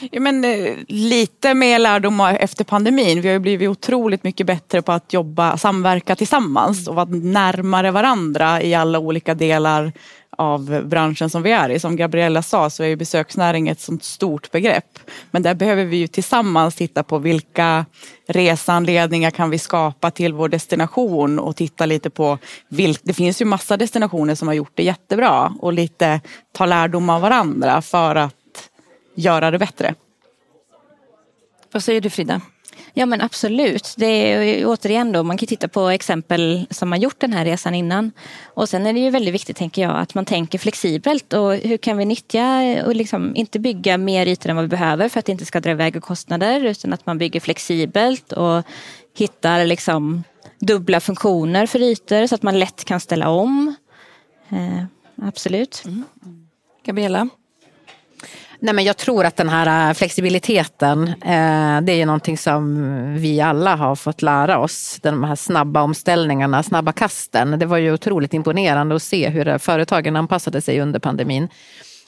Ja, 0.00 0.20
men, 0.20 0.44
eh, 0.44 0.74
lite 0.88 1.54
mer 1.54 1.78
lärdom 1.78 2.20
efter 2.20 2.64
pandemin. 2.64 3.20
Vi 3.20 3.28
har 3.28 3.32
ju 3.32 3.38
blivit 3.38 3.68
otroligt 3.68 4.24
mycket 4.24 4.46
bättre 4.46 4.82
på 4.82 4.92
att 4.92 5.12
jobba, 5.12 5.56
samverka 5.56 6.16
tillsammans 6.16 6.88
och 6.88 6.94
vara 6.94 7.08
närmare 7.10 7.90
varandra 7.90 8.62
i 8.62 8.74
alla 8.74 8.98
olika 8.98 9.34
delar 9.34 9.92
av 10.38 10.82
branschen 10.84 11.30
som 11.30 11.42
vi 11.42 11.52
är 11.52 11.68
i. 11.68 11.80
Som 11.80 11.96
Gabriella 11.96 12.42
sa 12.42 12.70
så 12.70 12.82
är 12.82 12.86
ju 12.86 12.96
besöksnäring 12.96 13.68
ett 13.68 13.80
sånt 13.80 14.04
stort 14.04 14.50
begrepp. 14.50 14.98
Men 15.30 15.42
där 15.42 15.54
behöver 15.54 15.84
vi 15.84 15.96
ju 15.96 16.06
tillsammans 16.06 16.74
titta 16.74 17.02
på 17.02 17.18
vilka 17.18 17.86
resanledningar 18.28 19.30
kan 19.30 19.50
vi 19.50 19.58
skapa 19.58 20.10
till 20.10 20.32
vår 20.32 20.48
destination 20.48 21.38
och 21.38 21.56
titta 21.56 21.86
lite 21.86 22.10
på 22.10 22.38
vilk, 22.68 23.00
det 23.02 23.14
finns 23.14 23.40
ju 23.40 23.44
massa 23.44 23.76
destinationer 23.76 24.34
som 24.34 24.48
har 24.48 24.54
gjort 24.54 24.72
det 24.74 24.82
jättebra 24.82 25.54
och 25.60 25.72
lite 25.72 26.20
ta 26.52 26.66
lärdom 26.66 27.10
av 27.10 27.20
varandra 27.20 27.82
för 27.82 28.14
att 28.14 28.34
göra 29.16 29.50
det 29.50 29.58
bättre. 29.58 29.94
Vad 31.72 31.82
säger 31.82 32.00
du 32.00 32.10
Frida? 32.10 32.40
Ja 32.94 33.06
men 33.06 33.20
absolut. 33.20 33.94
Det 33.96 34.06
är 34.06 34.66
återigen 34.66 35.12
då, 35.12 35.22
man 35.22 35.38
kan 35.38 35.46
titta 35.46 35.68
på 35.68 35.88
exempel 35.88 36.66
som 36.70 36.92
har 36.92 36.98
gjort 36.98 37.20
den 37.20 37.32
här 37.32 37.44
resan 37.44 37.74
innan. 37.74 38.12
Och 38.44 38.68
sen 38.68 38.86
är 38.86 38.92
det 38.92 39.00
ju 39.00 39.10
väldigt 39.10 39.34
viktigt 39.34 39.56
tänker 39.56 39.82
jag 39.82 39.98
att 39.98 40.14
man 40.14 40.24
tänker 40.24 40.58
flexibelt 40.58 41.32
och 41.32 41.54
hur 41.54 41.76
kan 41.76 41.96
vi 41.96 42.04
nyttja 42.04 42.60
och 42.86 42.94
liksom 42.94 43.36
inte 43.36 43.58
bygga 43.58 43.98
mer 43.98 44.26
ytor 44.26 44.50
än 44.50 44.56
vad 44.56 44.64
vi 44.64 44.68
behöver 44.68 45.08
för 45.08 45.18
att 45.18 45.26
det 45.26 45.32
inte 45.32 45.46
ska 45.46 45.60
dra 45.60 45.70
iväg 45.70 46.02
kostnader 46.02 46.64
utan 46.64 46.92
att 46.92 47.06
man 47.06 47.18
bygger 47.18 47.40
flexibelt 47.40 48.32
och 48.32 48.62
hittar 49.16 49.64
liksom 49.64 50.24
dubbla 50.58 51.00
funktioner 51.00 51.66
för 51.66 51.82
ytor 51.82 52.26
så 52.26 52.34
att 52.34 52.42
man 52.42 52.58
lätt 52.58 52.84
kan 52.84 53.00
ställa 53.00 53.28
om. 53.28 53.74
Eh, 54.48 54.84
absolut. 55.28 55.82
Mm. 55.84 56.04
Gabriella? 56.84 57.28
Nej, 58.58 58.74
men 58.74 58.84
jag 58.84 58.96
tror 58.96 59.24
att 59.24 59.36
den 59.36 59.48
här 59.48 59.88
äh, 59.88 59.94
flexibiliteten, 59.94 61.08
eh, 61.08 61.80
det 61.82 61.92
är 61.92 62.06
någonting 62.06 62.38
som 62.38 63.14
vi 63.14 63.40
alla 63.40 63.76
har 63.76 63.96
fått 63.96 64.22
lära 64.22 64.58
oss. 64.58 64.98
De 65.02 65.24
här 65.24 65.36
snabba 65.36 65.82
omställningarna, 65.82 66.62
snabba 66.62 66.92
kasten. 66.92 67.58
Det 67.58 67.66
var 67.66 67.76
ju 67.76 67.92
otroligt 67.92 68.34
imponerande 68.34 68.94
att 68.94 69.02
se 69.02 69.28
hur 69.28 69.48
äh, 69.48 69.58
företagen 69.58 70.16
anpassade 70.16 70.60
sig 70.60 70.80
under 70.80 70.98
pandemin. 70.98 71.48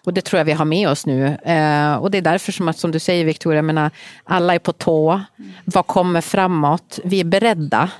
Och 0.05 0.15
det 0.15 0.21
tror 0.21 0.39
jag 0.39 0.45
vi 0.45 0.53
har 0.53 0.65
med 0.65 0.89
oss 0.89 1.07
nu. 1.07 1.27
Eh, 1.27 1.95
och 1.95 2.11
det 2.11 2.19
är 2.19 2.23
därför 2.23 2.53
som 2.53 2.69
att, 2.69 2.79
som 2.79 2.91
du 2.91 2.99
säger 2.99 3.25
Victoria, 3.25 3.63
menar, 3.63 3.91
alla 4.25 4.55
är 4.55 4.59
på 4.59 4.73
tå. 4.73 5.21
Vad 5.65 5.87
kommer 5.87 6.21
framåt? 6.21 6.99
Vi 7.05 7.21
är 7.21 7.25
beredda. 7.25 7.91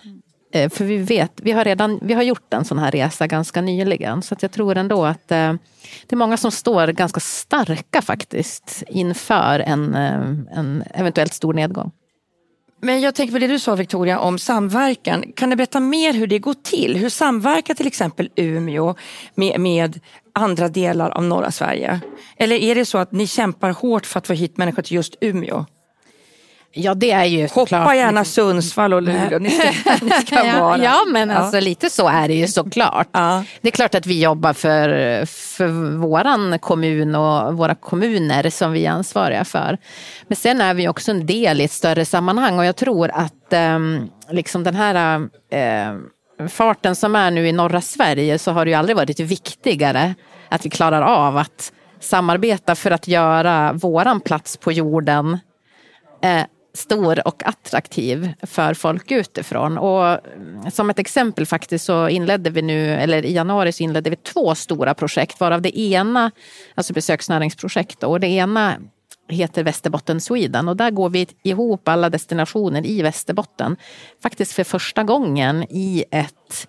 Eh, 0.53 0.71
för 0.71 0.85
vi 0.85 0.97
vet, 0.97 1.33
vi 1.37 1.53
har 1.53 1.65
redan 1.65 1.99
vi 2.03 2.15
har 2.15 2.23
gjort 2.23 2.55
en 2.55 2.65
sån 2.65 2.79
här 2.79 2.91
resa 2.91 3.27
ganska 3.27 3.61
nyligen. 3.61 4.23
Så 4.23 4.35
att 4.35 4.43
jag 4.43 4.53
tror 4.53 4.77
ändå 4.77 5.05
att 5.05 5.33
eh, 5.33 5.53
det 6.07 6.15
är 6.15 6.17
många 6.17 6.37
som 6.37 6.51
står 6.51 6.87
ganska 6.87 7.21
starka 7.21 8.03
faktiskt 8.03 8.83
inför 8.89 9.61
en, 9.61 9.95
eh, 9.95 10.59
en 10.59 10.85
eventuellt 10.95 11.35
stor 11.35 11.53
nedgång. 11.53 11.91
Men 12.81 13.01
jag 13.01 13.15
tänker 13.15 13.33
på 13.33 13.39
det 13.39 13.47
du 13.47 13.59
sa 13.59 13.75
Victoria 13.75 14.19
om 14.19 14.39
samverkan. 14.39 15.25
Kan 15.37 15.51
du 15.51 15.57
berätta 15.57 15.81
mer 15.81 16.13
hur 16.13 16.27
det 16.27 16.39
går 16.39 16.55
till? 16.55 16.97
Hur 16.97 17.09
samverkar 17.09 17.75
till 17.75 17.87
exempel 17.87 18.31
Umeå 18.37 18.95
med, 19.35 19.61
med 19.61 20.01
andra 20.35 20.69
delar 20.69 21.11
av 21.11 21.25
norra 21.25 21.51
Sverige? 21.51 22.01
Eller 22.37 22.57
är 22.57 22.75
det 22.75 22.85
så 22.85 22.99
att 22.99 23.13
ni 23.13 23.27
kämpar 23.27 23.71
hårt 23.71 24.07
för 24.07 24.19
att 24.19 24.27
få 24.27 24.33
hit 24.33 24.57
människor 24.57 24.83
till 24.83 24.95
just 24.95 25.17
Umeå? 25.21 25.67
Ja, 26.81 26.95
det 26.95 27.11
är 27.11 27.25
ju 27.25 27.43
Hoppa 27.43 27.51
såklart. 27.51 27.97
gärna 27.97 28.25
Sundsvall 28.25 28.95
och 28.95 29.03
Luleå. 29.03 29.39
Ni 29.39 29.51
ska, 29.51 29.71
ni 30.03 30.11
ska 30.11 30.47
ja, 30.47 30.61
vara. 30.61 30.79
ja, 30.79 31.05
men 31.13 31.31
alltså 31.31 31.61
lite 31.61 31.91
så 31.91 32.09
är 32.09 32.29
det 32.29 32.35
ju 32.35 32.47
såklart. 32.47 33.09
Ja. 33.13 33.45
Det 33.61 33.69
är 33.69 33.73
klart 33.73 33.95
att 33.95 34.07
vi 34.07 34.23
jobbar 34.23 34.53
för, 34.53 34.89
för 35.27 35.67
våran 35.97 36.59
kommun 36.59 37.15
och 37.15 37.57
våra 37.57 37.75
kommuner 37.75 38.51
som 38.51 38.73
vi 38.73 38.87
är 38.87 38.91
ansvariga 38.91 39.45
för. 39.45 39.79
Men 40.29 40.37
sen 40.37 40.61
är 40.61 40.75
vi 40.75 40.89
också 40.89 41.11
en 41.11 41.27
del 41.27 41.61
i 41.61 41.65
ett 41.65 41.73
större 41.73 42.05
sammanhang 42.05 42.59
och 42.59 42.65
jag 42.65 42.77
tror 42.77 43.11
att 43.15 43.53
eh, 43.53 43.79
liksom 44.31 44.65
den 44.65 44.75
här 44.75 45.21
eh, 45.53 46.49
farten 46.49 46.97
som 46.97 47.17
är 47.17 47.31
nu 47.31 47.49
i 47.49 47.53
norra 47.53 47.81
Sverige 47.81 48.39
så 48.39 48.53
har 48.53 48.65
det 48.65 48.71
ju 48.71 48.77
aldrig 48.77 48.97
varit 48.97 49.21
viktigare 49.21 50.15
att 50.49 50.67
vi 50.67 50.71
klarar 50.71 51.03
av 51.03 51.37
att 51.37 51.73
samarbeta 52.01 52.75
för 52.75 52.91
att 52.91 53.09
göra 53.09 53.73
våran 53.73 54.21
plats 54.21 54.57
på 54.57 54.73
jorden 54.73 55.39
eh, 56.23 56.43
stor 56.75 57.27
och 57.29 57.43
attraktiv 57.47 58.33
för 58.43 58.75
folk 58.75 59.11
utifrån. 59.11 59.79
Och 59.79 60.19
som 60.73 60.91
ett 60.91 60.99
exempel 60.99 61.47
faktiskt 61.47 61.85
så 61.85 62.09
inledde 62.09 62.51
vi 62.51 62.63
nu, 62.63 62.95
eller 62.95 63.25
i 63.25 63.33
januari 63.33 63.73
så 63.73 63.83
inledde 63.83 64.11
vi 64.11 64.17
två 64.17 64.55
stora 64.55 64.95
projekt 64.95 65.41
varav 65.41 65.63
det 65.63 65.79
ena, 65.79 66.31
alltså 66.75 66.93
besöksnäringsprojekt 66.93 68.05
och 68.05 68.21
det 68.21 68.29
ena 68.29 68.77
heter 69.29 69.65
Västerbotten 69.65 70.21
Sweden 70.21 70.69
och 70.69 70.77
där 70.77 70.91
går 70.91 71.11
vi 71.11 71.27
ihop 71.43 71.89
alla 71.89 72.11
destinationer 72.11 72.87
i 72.87 73.03
Västerbotten. 73.03 73.77
Faktiskt 74.23 74.53
för 74.53 74.65
första 74.65 75.03
gången 75.03 75.65
i 75.71 76.05
ett 76.11 76.69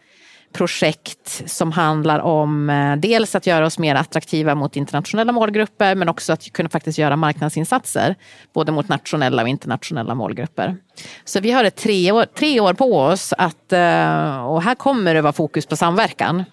projekt 0.54 1.44
som 1.46 1.72
handlar 1.72 2.20
om 2.20 2.70
eh, 2.70 2.96
dels 2.96 3.36
att 3.36 3.48
göra 3.48 3.66
oss 3.66 3.80
mer 3.80 3.96
attraktiva 3.96 4.56
mot 4.56 4.76
internationella 4.76 5.32
målgrupper 5.32 5.96
men 5.96 6.10
också 6.10 6.34
att 6.34 6.54
kunna 6.54 6.70
faktiskt 6.70 6.98
göra 6.98 7.16
marknadsinsatser 7.16 8.16
både 8.54 8.72
mot 8.72 8.88
nationella 8.90 9.42
och 9.42 9.48
internationella 9.48 10.16
målgrupper. 10.16 10.78
Så 11.26 11.40
vi 11.40 11.52
har 11.52 11.64
ett 11.64 11.76
tre 11.76 12.12
år, 12.12 12.26
tre 12.26 12.60
år 12.60 12.74
på 12.74 13.00
oss 13.00 13.34
att, 13.38 13.74
eh, 13.74 14.46
och 14.46 14.62
här 14.62 14.76
kommer 14.76 15.14
det 15.14 15.22
vara 15.22 15.34
fokus 15.34 15.66
på 15.66 15.76
samverkan. 15.76 16.44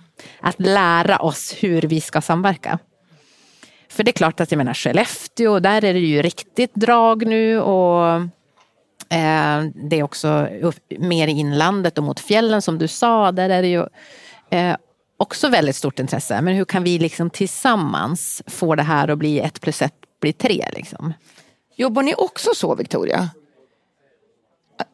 Att 0.40 0.60
lära 0.60 1.18
oss 1.18 1.54
hur 1.60 1.82
vi 1.82 2.00
ska 2.00 2.20
samverka. 2.20 2.78
För 3.88 4.04
det 4.04 4.10
är 4.10 4.12
klart 4.12 4.40
att 4.40 4.50
jag 4.50 4.58
menar 4.58 4.74
Skellefteå, 4.74 5.60
där 5.60 5.84
är 5.84 5.94
det 5.94 6.00
ju 6.00 6.22
riktigt 6.22 6.74
drag 6.74 7.26
nu 7.26 7.60
och 7.60 8.20
Eh, 9.08 9.64
det 9.74 9.98
är 9.98 10.02
också 10.02 10.48
mer 10.98 11.28
i 11.28 11.30
inlandet 11.30 11.98
och 11.98 12.04
mot 12.04 12.20
fjällen 12.20 12.62
som 12.62 12.78
du 12.78 12.88
sa. 12.88 13.32
Där 13.32 13.50
är 13.50 13.62
det 13.62 13.68
ju 13.68 13.86
eh, 14.50 14.76
också 15.16 15.48
väldigt 15.48 15.76
stort 15.76 15.98
intresse. 15.98 16.42
Men 16.42 16.54
hur 16.54 16.64
kan 16.64 16.82
vi 16.82 16.98
liksom 16.98 17.30
tillsammans 17.30 18.42
få 18.46 18.74
det 18.74 18.82
här 18.82 19.08
att 19.08 19.18
bli 19.18 19.40
ett 19.40 19.60
plus 19.60 19.82
ett 19.82 19.94
blir 20.20 20.32
tre? 20.32 20.68
Liksom? 20.72 21.12
Jobbar 21.76 22.02
ni 22.02 22.14
också 22.14 22.50
så 22.54 22.74
Victoria? 22.74 23.30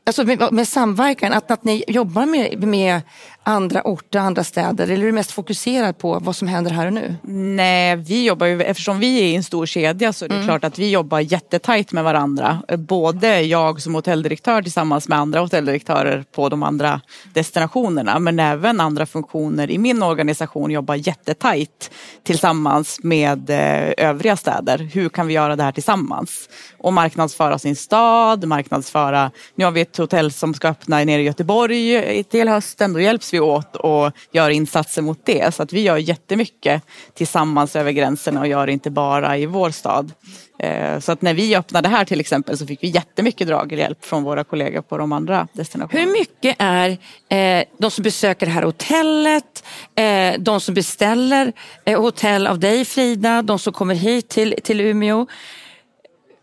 Alltså 0.06 0.24
med, 0.24 0.52
med 0.52 0.68
samverkan, 0.68 1.32
att, 1.32 1.50
att 1.50 1.64
ni 1.64 1.84
jobbar 1.88 2.26
med, 2.26 2.62
med 2.62 3.00
andra 3.44 3.82
orter, 3.82 4.18
andra 4.18 4.44
städer? 4.44 4.84
Eller 4.84 5.02
är 5.02 5.06
du 5.06 5.12
mest 5.12 5.32
fokuserad 5.32 5.98
på 5.98 6.18
vad 6.18 6.36
som 6.36 6.48
händer 6.48 6.70
här 6.70 6.86
och 6.86 6.92
nu? 6.92 7.14
Nej, 7.22 7.96
vi 7.96 8.24
jobbar 8.24 8.46
ju, 8.46 8.62
eftersom 8.62 8.98
vi 8.98 9.20
är 9.20 9.24
i 9.24 9.34
en 9.34 9.44
stor 9.44 9.66
kedja 9.66 10.12
så 10.12 10.24
är 10.24 10.28
det 10.28 10.34
mm. 10.34 10.46
klart 10.46 10.64
att 10.64 10.78
vi 10.78 10.90
jobbar 10.90 11.20
jättetajt 11.20 11.92
med 11.92 12.04
varandra. 12.04 12.62
Både 12.78 13.40
jag 13.40 13.82
som 13.82 13.94
hotelldirektör 13.94 14.62
tillsammans 14.62 15.08
med 15.08 15.18
andra 15.18 15.40
hotelldirektörer 15.40 16.24
på 16.34 16.48
de 16.48 16.62
andra 16.62 17.00
destinationerna. 17.32 18.18
Men 18.18 18.38
även 18.38 18.80
andra 18.80 19.06
funktioner 19.06 19.70
i 19.70 19.78
min 19.78 20.02
organisation 20.02 20.70
jobbar 20.70 20.94
jättetajt 20.94 21.90
tillsammans 22.22 23.00
med 23.02 23.50
eh, 23.50 24.08
övriga 24.08 24.36
städer. 24.36 24.78
Hur 24.78 25.08
kan 25.08 25.26
vi 25.26 25.34
göra 25.34 25.56
det 25.56 25.62
här 25.62 25.72
tillsammans? 25.72 26.48
Och 26.78 26.92
marknadsföra 26.92 27.58
sin 27.58 27.76
stad, 27.76 28.44
marknadsföra, 28.44 29.30
nu 29.54 29.64
har 29.64 29.72
vi 29.72 29.80
ett 29.80 29.96
hotell 29.96 30.32
som 30.32 30.54
ska 30.54 30.68
öppna 30.68 31.04
nere 31.04 31.22
i 31.22 31.24
Göteborg 31.24 32.24
till 32.24 32.48
hösten. 32.48 32.92
Då 32.92 33.00
hjälps 33.00 33.31
vi 33.34 33.40
åt 33.40 33.76
och 33.76 34.12
gör 34.32 34.50
insatser 34.50 35.02
mot 35.02 35.20
det. 35.24 35.54
Så 35.54 35.62
att 35.62 35.72
vi 35.72 35.80
gör 35.80 35.96
jättemycket 35.96 36.82
tillsammans 37.14 37.76
över 37.76 37.92
gränserna 37.92 38.40
och 38.40 38.46
gör 38.46 38.66
inte 38.66 38.90
bara 38.90 39.38
i 39.38 39.46
vår 39.46 39.70
stad. 39.70 40.12
Eh, 40.58 40.98
så 40.98 41.12
att 41.12 41.22
när 41.22 41.34
vi 41.34 41.56
öppnade 41.56 41.88
här 41.88 42.04
till 42.04 42.20
exempel 42.20 42.58
så 42.58 42.66
fick 42.66 42.82
vi 42.82 42.88
jättemycket 42.88 43.46
draghjälp 43.46 44.04
från 44.04 44.22
våra 44.22 44.44
kollegor 44.44 44.82
på 44.82 44.98
de 44.98 45.12
andra 45.12 45.48
destinationerna. 45.52 46.06
Hur 46.06 46.18
mycket 46.18 46.56
är 46.58 46.98
eh, 47.28 47.64
de 47.78 47.90
som 47.90 48.02
besöker 48.02 48.46
det 48.46 48.52
här 48.52 48.62
hotellet, 48.62 49.64
eh, 49.94 50.34
de 50.38 50.60
som 50.60 50.74
beställer 50.74 51.52
eh, 51.84 52.00
hotell 52.00 52.46
av 52.46 52.58
dig 52.58 52.84
Frida, 52.84 53.42
de 53.42 53.58
som 53.58 53.72
kommer 53.72 53.94
hit 53.94 54.28
till, 54.28 54.54
till 54.62 54.80
Umeå 54.80 55.26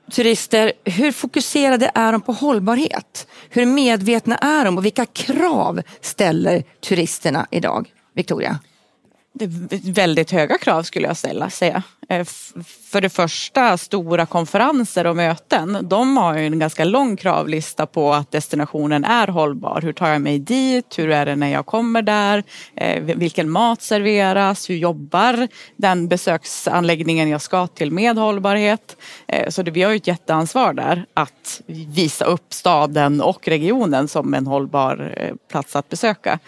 turister, 0.09 0.71
hur 0.83 1.11
fokuserade 1.11 1.91
är 1.95 2.11
de 2.11 2.21
på 2.21 2.31
hållbarhet? 2.31 3.27
Hur 3.49 3.65
medvetna 3.65 4.37
är 4.37 4.65
de 4.65 4.77
och 4.77 4.85
vilka 4.85 5.05
krav 5.05 5.81
ställer 6.01 6.63
turisterna 6.79 7.47
idag? 7.51 7.93
Victoria? 8.15 8.59
Det 9.33 9.45
är 9.45 9.93
väldigt 9.93 10.31
höga 10.31 10.57
krav 10.57 10.83
skulle 10.83 11.07
jag 11.07 11.17
ställa, 11.17 11.49
säga. 11.49 11.83
Eh, 12.11 12.25
för 12.91 13.01
det 13.01 13.09
första, 13.09 13.77
stora 13.77 14.25
konferenser 14.25 15.07
och 15.07 15.15
möten. 15.15 15.77
De 15.81 16.17
har 16.17 16.37
ju 16.37 16.45
en 16.45 16.59
ganska 16.59 16.85
lång 16.85 17.17
kravlista 17.17 17.85
på 17.85 18.13
att 18.13 18.31
destinationen 18.31 19.03
är 19.03 19.27
hållbar. 19.27 19.81
Hur 19.81 19.93
tar 19.93 20.07
jag 20.07 20.21
mig 20.21 20.39
dit? 20.39 20.99
Hur 20.99 21.09
är 21.09 21.25
det 21.25 21.35
när 21.35 21.47
jag 21.47 21.65
kommer 21.65 22.01
där? 22.01 22.43
Eh, 22.75 23.03
vilken 23.03 23.49
mat 23.49 23.81
serveras? 23.81 24.69
Hur 24.69 24.75
jobbar 24.75 25.47
den 25.75 26.07
besöksanläggningen 26.07 27.29
jag 27.29 27.41
ska 27.41 27.67
till 27.67 27.91
med 27.91 28.17
hållbarhet? 28.17 28.97
Eh, 29.27 29.49
så 29.49 29.63
det, 29.63 29.71
vi 29.71 29.83
har 29.83 29.91
ju 29.91 29.97
ett 29.97 30.07
jätteansvar 30.07 30.73
där 30.73 31.05
att 31.13 31.61
visa 31.67 32.25
upp 32.25 32.53
staden 32.53 33.21
och 33.21 33.47
regionen 33.47 34.07
som 34.07 34.33
en 34.33 34.47
hållbar 34.47 35.13
plats 35.51 35.75
att 35.75 35.89
besöka. 35.89 36.39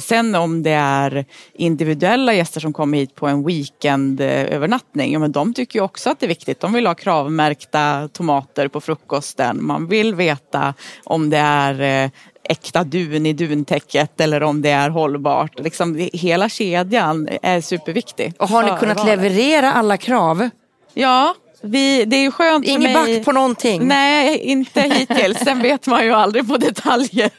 Sen 0.00 0.34
om 0.34 0.62
det 0.62 0.70
är 0.70 1.24
individuella 1.52 2.34
gäster 2.34 2.60
som 2.60 2.72
kommer 2.72 2.98
hit 2.98 3.14
på 3.14 3.26
en 3.26 3.46
weekend 3.46 4.20
övernatt 4.20 4.89
beskattning, 4.92 5.12
ja, 5.12 5.18
men 5.18 5.32
de 5.32 5.54
tycker 5.54 5.78
ju 5.78 5.84
också 5.84 6.10
att 6.10 6.20
det 6.20 6.26
är 6.26 6.28
viktigt. 6.28 6.60
De 6.60 6.72
vill 6.72 6.86
ha 6.86 6.94
kravmärkta 6.94 8.08
tomater 8.12 8.68
på 8.68 8.80
frukosten. 8.80 9.64
Man 9.64 9.88
vill 9.88 10.14
veta 10.14 10.74
om 11.04 11.30
det 11.30 11.38
är 11.38 12.04
eh, 12.04 12.10
äkta 12.44 12.84
dun 12.84 13.26
i 13.26 13.32
duntäcket 13.32 14.20
eller 14.20 14.42
om 14.42 14.62
det 14.62 14.70
är 14.70 14.90
hållbart. 14.90 15.58
Liksom, 15.58 16.08
hela 16.12 16.48
kedjan 16.48 17.28
är 17.42 17.60
superviktig. 17.60 18.34
Och 18.38 18.48
har 18.48 18.62
ni 18.62 18.78
kunnat 18.80 19.06
leverera 19.06 19.72
alla 19.72 19.96
krav? 19.96 20.48
Ja, 20.94 21.34
vi, 21.62 22.04
det 22.04 22.16
är 22.16 22.20
ju 22.20 22.30
skönt 22.30 22.66
Ingen 22.66 22.82
mig. 22.82 23.16
back 23.16 23.24
på 23.24 23.32
någonting? 23.32 23.88
Nej, 23.88 24.38
inte 24.38 24.80
hittills. 24.80 25.38
Sen 25.38 25.62
vet 25.62 25.86
man 25.86 26.04
ju 26.04 26.12
aldrig 26.12 26.48
på 26.48 26.56
detaljer. 26.56 27.30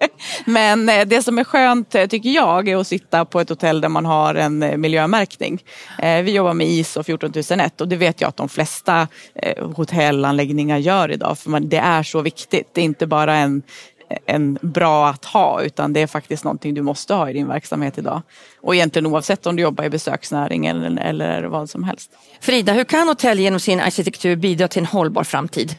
Men 0.44 0.88
eh, 0.88 1.04
det 1.06 1.22
som 1.22 1.38
är 1.38 1.44
skönt 1.44 1.94
eh, 1.94 2.06
tycker 2.06 2.30
jag 2.30 2.68
är 2.68 2.76
att 2.76 2.86
sitta 2.86 3.24
på 3.24 3.40
ett 3.40 3.48
hotell 3.48 3.80
där 3.80 3.88
man 3.88 4.04
har 4.04 4.34
en 4.34 4.62
eh, 4.62 4.76
miljömärkning. 4.76 5.62
Vi 5.98 6.32
jobbar 6.32 6.54
med 6.54 6.66
ISO 6.66 7.02
14001 7.02 7.80
och 7.80 7.88
det 7.88 7.96
vet 7.96 8.20
jag 8.20 8.28
att 8.28 8.36
de 8.36 8.48
flesta 8.48 9.08
hotellanläggningar 9.76 10.78
gör 10.78 11.10
idag. 11.10 11.38
För 11.38 11.60
det 11.60 11.76
är 11.76 12.02
så 12.02 12.20
viktigt. 12.20 12.68
Det 12.72 12.80
är 12.80 12.84
inte 12.84 13.06
bara 13.06 13.36
en 13.36 13.62
en 14.26 14.58
bra 14.62 15.08
att 15.08 15.24
ha 15.24 15.62
utan 15.62 15.92
det 15.92 16.00
är 16.00 16.06
faktiskt 16.06 16.44
någonting 16.44 16.74
du 16.74 16.82
måste 16.82 17.14
ha 17.14 17.30
i 17.30 17.32
din 17.32 17.48
verksamhet 17.48 17.98
idag. 17.98 18.22
Och 18.60 18.74
egentligen 18.74 19.06
oavsett 19.06 19.46
om 19.46 19.56
du 19.56 19.62
jobbar 19.62 19.84
i 19.84 19.90
besöksnäringen 19.90 20.82
eller, 20.82 21.02
eller 21.02 21.42
vad 21.42 21.70
som 21.70 21.84
helst. 21.84 22.10
Frida, 22.40 22.72
hur 22.72 22.84
kan 22.84 23.08
hotell 23.08 23.38
genom 23.38 23.60
sin 23.60 23.80
arkitektur 23.80 24.36
bidra 24.36 24.68
till 24.68 24.80
en 24.80 24.86
hållbar 24.86 25.24
framtid? 25.24 25.76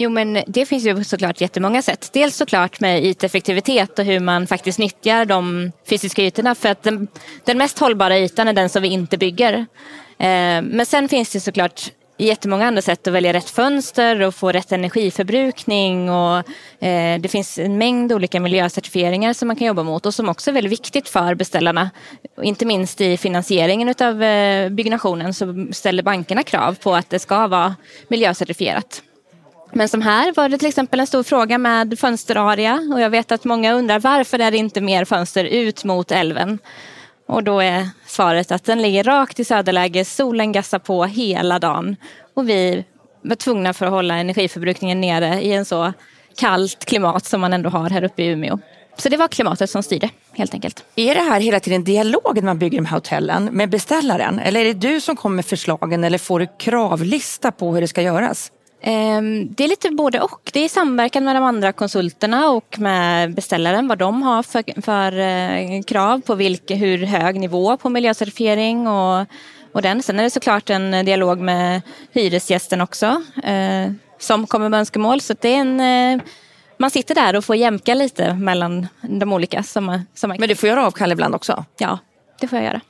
Jo 0.00 0.10
men 0.10 0.42
det 0.46 0.66
finns 0.66 0.86
ju 0.86 1.04
såklart 1.04 1.40
jättemånga 1.40 1.82
sätt. 1.82 2.10
Dels 2.12 2.36
såklart 2.36 2.80
med 2.80 3.04
yteffektivitet 3.04 3.98
och 3.98 4.04
hur 4.04 4.20
man 4.20 4.46
faktiskt 4.46 4.78
nyttjar 4.78 5.24
de 5.24 5.72
fysiska 5.88 6.22
ytorna. 6.22 6.54
För 6.54 6.68
att 6.68 6.82
den, 6.82 7.08
den 7.44 7.58
mest 7.58 7.78
hållbara 7.78 8.18
ytan 8.18 8.48
är 8.48 8.52
den 8.52 8.68
som 8.68 8.82
vi 8.82 8.88
inte 8.88 9.18
bygger. 9.18 9.52
Eh, 10.18 10.62
men 10.62 10.86
sen 10.86 11.08
finns 11.08 11.32
det 11.32 11.40
såklart 11.40 11.92
jättemånga 12.24 12.66
andra 12.66 12.82
sätt 12.82 13.06
att 13.06 13.14
välja 13.14 13.32
rätt 13.32 13.50
fönster 13.50 14.22
och 14.22 14.34
få 14.34 14.52
rätt 14.52 14.72
energiförbrukning. 14.72 16.10
Och, 16.10 16.36
eh, 16.84 17.20
det 17.20 17.28
finns 17.28 17.58
en 17.58 17.78
mängd 17.78 18.12
olika 18.12 18.40
miljöcertifieringar 18.40 19.32
som 19.32 19.48
man 19.48 19.56
kan 19.56 19.66
jobba 19.66 19.82
mot 19.82 20.06
och 20.06 20.14
som 20.14 20.28
också 20.28 20.50
är 20.50 20.54
väldigt 20.54 20.72
viktigt 20.72 21.08
för 21.08 21.34
beställarna. 21.34 21.90
Inte 22.42 22.66
minst 22.66 23.00
i 23.00 23.16
finansieringen 23.16 23.94
av 24.00 24.22
eh, 24.22 24.68
byggnationen 24.68 25.34
så 25.34 25.66
ställer 25.72 26.02
bankerna 26.02 26.42
krav 26.42 26.74
på 26.74 26.94
att 26.94 27.10
det 27.10 27.18
ska 27.18 27.46
vara 27.46 27.74
miljöcertifierat. 28.08 29.02
Men 29.72 29.88
som 29.88 30.02
här 30.02 30.32
var 30.32 30.48
det 30.48 30.58
till 30.58 30.68
exempel 30.68 31.00
en 31.00 31.06
stor 31.06 31.22
fråga 31.22 31.58
med 31.58 31.98
fönsterarea 31.98 32.88
och 32.92 33.00
jag 33.00 33.10
vet 33.10 33.32
att 33.32 33.44
många 33.44 33.72
undrar 33.72 33.98
varför 33.98 34.38
är 34.38 34.50
det 34.50 34.56
inte 34.56 34.80
mer 34.80 35.04
fönster 35.04 35.44
ut 35.44 35.84
mot 35.84 36.12
älven? 36.12 36.58
Och 37.28 37.44
då 37.44 37.60
är 37.60 37.88
svaret 38.06 38.52
att 38.52 38.64
den 38.64 38.82
ligger 38.82 39.04
rakt 39.04 39.40
i 39.40 39.44
söderläge, 39.44 40.04
solen 40.04 40.52
gassar 40.52 40.78
på 40.78 41.04
hela 41.04 41.58
dagen 41.58 41.96
och 42.34 42.48
vi 42.48 42.84
var 43.22 43.36
tvungna 43.36 43.72
för 43.72 43.86
att 43.86 43.92
hålla 43.92 44.16
energiförbrukningen 44.16 45.00
nere 45.00 45.42
i 45.42 45.52
en 45.52 45.64
så 45.64 45.92
kallt 46.38 46.84
klimat 46.84 47.24
som 47.24 47.40
man 47.40 47.52
ändå 47.52 47.70
har 47.70 47.90
här 47.90 48.04
uppe 48.04 48.22
i 48.22 48.26
Umeå. 48.26 48.58
Så 48.96 49.08
det 49.08 49.16
var 49.16 49.28
klimatet 49.28 49.70
som 49.70 49.82
styrde 49.82 50.10
helt 50.32 50.54
enkelt. 50.54 50.84
Är 50.96 51.14
det 51.14 51.20
här 51.20 51.40
hela 51.40 51.60
tiden 51.60 51.84
dialog 51.84 52.34
när 52.34 52.42
man 52.42 52.58
bygger 52.58 52.78
de 52.78 52.86
här 52.86 52.96
hotellen 52.96 53.44
med 53.44 53.70
beställaren? 53.70 54.38
Eller 54.38 54.60
är 54.60 54.64
det 54.64 54.88
du 54.88 55.00
som 55.00 55.16
kommer 55.16 55.36
med 55.36 55.44
förslagen 55.44 56.04
eller 56.04 56.18
får 56.18 56.40
du 56.40 56.46
kravlista 56.58 57.52
på 57.52 57.74
hur 57.74 57.80
det 57.80 57.88
ska 57.88 58.02
göras? 58.02 58.52
Ehm, 58.80 59.54
det 59.54 59.64
är 59.64 59.68
lite 59.68 59.90
både 59.90 60.20
och. 60.20 60.50
Det 60.52 60.64
är 60.64 60.68
samverkan 60.68 61.24
med 61.24 61.36
de 61.36 61.44
andra 61.44 61.72
konsulterna 61.72 62.50
och 62.50 62.78
med 62.78 63.34
beställaren 63.34 63.88
vad 63.88 63.98
de 63.98 64.22
har 64.22 64.42
för, 64.42 64.82
för 64.82 65.18
eh, 65.18 65.82
krav 65.82 66.20
på 66.20 66.34
vilka, 66.34 66.74
hur 66.74 66.98
hög 67.06 67.40
nivå 67.40 67.76
på 67.76 67.88
miljöcertifiering 67.88 68.88
och, 68.88 69.26
och 69.72 69.82
den. 69.82 70.02
Sen 70.02 70.18
är 70.18 70.22
det 70.22 70.30
såklart 70.30 70.70
en 70.70 71.04
dialog 71.04 71.38
med 71.38 71.82
hyresgästen 72.12 72.80
också 72.80 73.22
eh, 73.44 73.92
som 74.18 74.46
kommer 74.46 74.68
med 74.68 74.78
önskemål. 74.78 75.20
Så 75.20 75.34
det 75.40 75.48
är 75.48 75.60
en, 75.60 75.80
eh, 75.80 76.24
man 76.76 76.90
sitter 76.90 77.14
där 77.14 77.36
och 77.36 77.44
får 77.44 77.56
jämka 77.56 77.94
lite 77.94 78.34
mellan 78.34 78.88
de 79.00 79.32
olika. 79.32 79.62
Som, 79.62 80.02
som 80.14 80.30
Men 80.38 80.48
du 80.48 80.54
får 80.54 80.68
göra 80.68 80.86
avkall 80.86 81.12
ibland 81.12 81.34
också? 81.34 81.64
Ja, 81.78 81.98
det 82.40 82.48
får 82.48 82.58
jag 82.58 82.66
göra. 82.66 82.80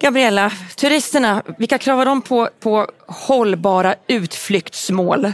Gabriella, 0.00 0.50
turisterna, 0.76 1.42
vilka 1.58 1.78
krav 1.78 1.98
har 1.98 2.04
de 2.04 2.22
på, 2.22 2.48
på 2.60 2.86
hållbara 3.06 3.94
utflyktsmål? 4.06 5.32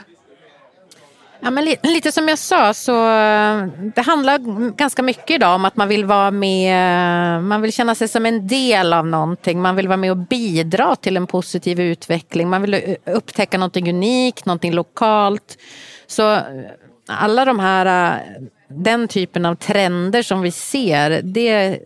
Ja, 1.40 1.50
men 1.50 1.64
li 1.64 1.76
lite 1.82 2.12
som 2.12 2.28
jag 2.28 2.38
sa, 2.38 2.74
så 2.74 2.92
eh, 2.92 3.66
det 3.94 4.02
handlar 4.06 4.38
ganska 4.76 5.02
mycket 5.02 5.30
idag 5.30 5.54
om 5.54 5.64
att 5.64 5.76
man 5.76 5.88
vill 5.88 6.04
vara 6.04 6.30
med, 6.30 7.36
eh, 7.36 7.42
man 7.42 7.62
vill 7.62 7.72
känna 7.72 7.94
sig 7.94 8.08
som 8.08 8.26
en 8.26 8.46
del 8.46 8.92
av 8.92 9.06
någonting, 9.06 9.62
man 9.62 9.76
vill 9.76 9.88
vara 9.88 9.96
med 9.96 10.10
och 10.10 10.16
bidra 10.16 10.96
till 10.96 11.16
en 11.16 11.26
positiv 11.26 11.80
utveckling, 11.80 12.48
man 12.48 12.62
vill 12.62 12.74
eh, 12.74 12.80
upptäcka 13.04 13.58
någonting 13.58 13.90
unikt, 13.90 14.46
någonting 14.46 14.72
lokalt. 14.72 15.58
Så 16.06 16.38
alla 17.08 17.44
de 17.44 17.58
här, 17.60 18.20
den 18.68 19.08
typen 19.08 19.46
av 19.46 19.54
trender 19.54 20.22
som 20.22 20.42
vi 20.42 20.50
ser, 20.50 21.22
det 21.22 21.80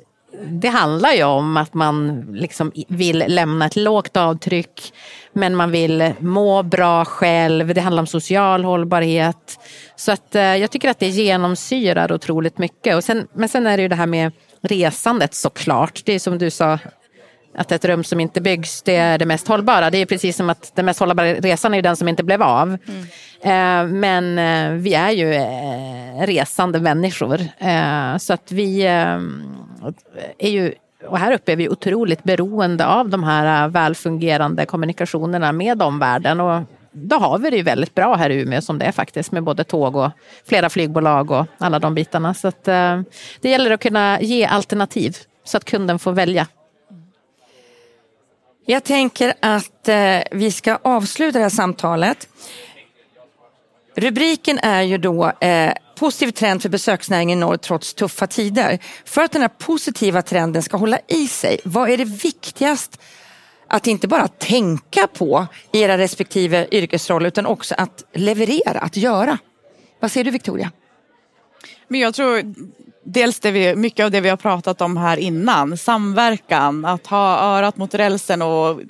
det 0.46 0.68
handlar 0.68 1.12
ju 1.12 1.24
om 1.24 1.56
att 1.56 1.74
man 1.74 2.26
liksom 2.32 2.72
vill 2.88 3.24
lämna 3.26 3.66
ett 3.66 3.76
lågt 3.76 4.16
avtryck 4.16 4.92
men 5.32 5.56
man 5.56 5.70
vill 5.70 6.12
må 6.18 6.62
bra 6.62 7.04
själv. 7.04 7.74
Det 7.74 7.80
handlar 7.80 8.02
om 8.02 8.06
social 8.06 8.64
hållbarhet. 8.64 9.58
Så 9.96 10.12
att, 10.12 10.34
eh, 10.34 10.42
jag 10.42 10.70
tycker 10.70 10.90
att 10.90 10.98
det 10.98 11.08
genomsyrar 11.08 12.12
otroligt 12.12 12.58
mycket. 12.58 12.96
Och 12.96 13.04
sen, 13.04 13.28
men 13.32 13.48
sen 13.48 13.66
är 13.66 13.76
det 13.76 13.82
ju 13.82 13.88
det 13.88 13.96
här 13.96 14.06
med 14.06 14.32
resandet 14.62 15.34
såklart. 15.34 16.02
Det 16.04 16.12
är 16.12 16.18
som 16.18 16.38
du 16.38 16.50
sa, 16.50 16.78
att 17.54 17.72
ett 17.72 17.84
rum 17.84 18.04
som 18.04 18.20
inte 18.20 18.40
byggs 18.40 18.82
det 18.82 18.96
är 18.96 19.18
det 19.18 19.26
mest 19.26 19.48
hållbara. 19.48 19.90
Det 19.90 19.98
är 19.98 20.06
precis 20.06 20.36
som 20.36 20.50
att 20.50 20.72
den 20.74 20.86
mest 20.86 21.00
hållbara 21.00 21.34
resan 21.34 21.74
är 21.74 21.82
den 21.82 21.96
som 21.96 22.08
inte 22.08 22.22
blev 22.22 22.42
av. 22.42 22.68
Mm. 22.68 23.06
Eh, 23.42 23.86
men 23.86 24.38
eh, 24.38 24.72
vi 24.72 24.94
är 24.94 25.10
ju 25.10 25.34
eh, 25.34 26.26
resande 26.26 26.80
människor. 26.80 27.38
Så 28.18 28.32
att 28.32 28.52
vi 28.52 28.82
är 30.38 30.48
ju 30.48 30.74
och 31.06 31.18
här 31.18 31.32
uppe 31.32 31.52
är 31.52 31.56
vi 31.56 31.68
otroligt 31.68 32.22
beroende 32.22 32.86
av 32.86 33.08
de 33.08 33.24
här 33.24 33.68
välfungerande 33.68 34.66
kommunikationerna 34.66 35.52
med 35.52 35.82
omvärlden. 35.82 36.40
Och 36.40 36.62
då 36.92 37.16
har 37.16 37.38
vi 37.38 37.50
det 37.50 37.56
ju 37.56 37.62
väldigt 37.62 37.94
bra 37.94 38.14
här 38.14 38.30
i 38.30 38.40
Umeå 38.40 38.60
som 38.60 38.78
det 38.78 38.84
är 38.84 38.92
faktiskt 38.92 39.32
med 39.32 39.42
både 39.42 39.64
tåg 39.64 39.96
och 39.96 40.10
flera 40.46 40.70
flygbolag 40.70 41.30
och 41.30 41.46
alla 41.58 41.78
de 41.78 41.94
bitarna. 41.94 42.34
Så 42.34 42.48
att, 42.48 42.64
det 42.64 43.04
gäller 43.42 43.70
att 43.70 43.80
kunna 43.80 44.20
ge 44.20 44.44
alternativ 44.44 45.16
så 45.44 45.56
att 45.56 45.64
kunden 45.64 45.98
får 45.98 46.12
välja 46.12 46.46
jag 48.70 48.84
tänker 48.84 49.34
att 49.40 49.88
eh, 49.88 50.18
vi 50.30 50.52
ska 50.52 50.78
avsluta 50.82 51.38
det 51.38 51.42
här 51.42 51.50
samtalet. 51.50 52.28
Rubriken 53.94 54.58
är 54.58 54.82
ju 54.82 54.98
då 54.98 55.32
eh, 55.40 55.72
Positiv 56.00 56.30
trend 56.30 56.62
för 56.62 56.68
besöksnäringen 56.68 57.38
i 57.38 57.40
norr 57.40 57.56
trots 57.56 57.94
tuffa 57.94 58.26
tider. 58.26 58.78
För 59.04 59.22
att 59.22 59.32
den 59.32 59.42
här 59.42 59.48
positiva 59.48 60.22
trenden 60.22 60.62
ska 60.62 60.76
hålla 60.76 60.98
i 61.08 61.28
sig, 61.28 61.60
vad 61.64 61.90
är 61.90 61.96
det 61.96 62.04
viktigast 62.04 63.00
att 63.66 63.86
inte 63.86 64.08
bara 64.08 64.28
tänka 64.28 65.06
på 65.06 65.46
i 65.72 65.80
era 65.80 65.98
respektive 65.98 66.68
yrkesroller 66.70 67.28
utan 67.28 67.46
också 67.46 67.74
att 67.78 68.04
leverera, 68.14 68.78
att 68.78 68.96
göra? 68.96 69.38
Vad 70.00 70.10
säger 70.10 70.24
du 70.24 70.30
Victoria? 70.30 70.72
Men 71.88 72.00
jag 72.00 72.14
tror 72.14 72.54
dels 73.04 73.40
det 73.40 73.50
vi, 73.50 73.76
mycket 73.76 74.04
av 74.04 74.10
det 74.10 74.20
vi 74.20 74.28
har 74.28 74.36
pratat 74.36 74.80
om 74.80 74.96
här 74.96 75.16
innan. 75.16 75.76
Samverkan, 75.76 76.84
att 76.84 77.06
ha 77.06 77.40
örat 77.40 77.76
mot 77.76 77.94
rälsen 77.94 78.42
och 78.42 78.80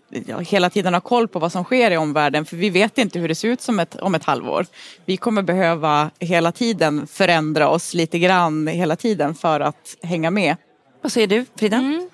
hela 0.40 0.70
tiden 0.70 0.94
ha 0.94 1.01
koll 1.01 1.29
på 1.29 1.38
vad 1.38 1.53
som 1.53 1.64
sker 1.64 1.90
i 1.90 1.96
omvärlden. 1.96 2.44
För 2.44 2.57
vi 2.57 2.70
vet 2.70 2.99
inte 2.99 3.18
hur 3.18 3.29
det 3.29 3.35
ser 3.35 3.49
ut 3.49 3.61
som 3.61 3.81
ett, 3.81 3.96
om 3.96 4.14
ett 4.14 4.25
halvår. 4.25 4.66
Vi 5.05 5.16
kommer 5.16 5.42
behöva 5.42 6.11
hela 6.18 6.53
tiden 6.53 7.07
förändra 7.07 7.68
oss 7.68 7.94
lite 7.94 8.18
grann 8.18 8.66
hela 8.66 8.96
tiden 8.96 9.35
för 9.35 9.61
att 9.61 9.96
hänga 10.03 10.31
med. 10.31 10.57
Vad 11.03 11.12
säger 11.12 11.27
du 11.27 11.44
Frida? 11.57 11.77
Mm. 11.77 12.09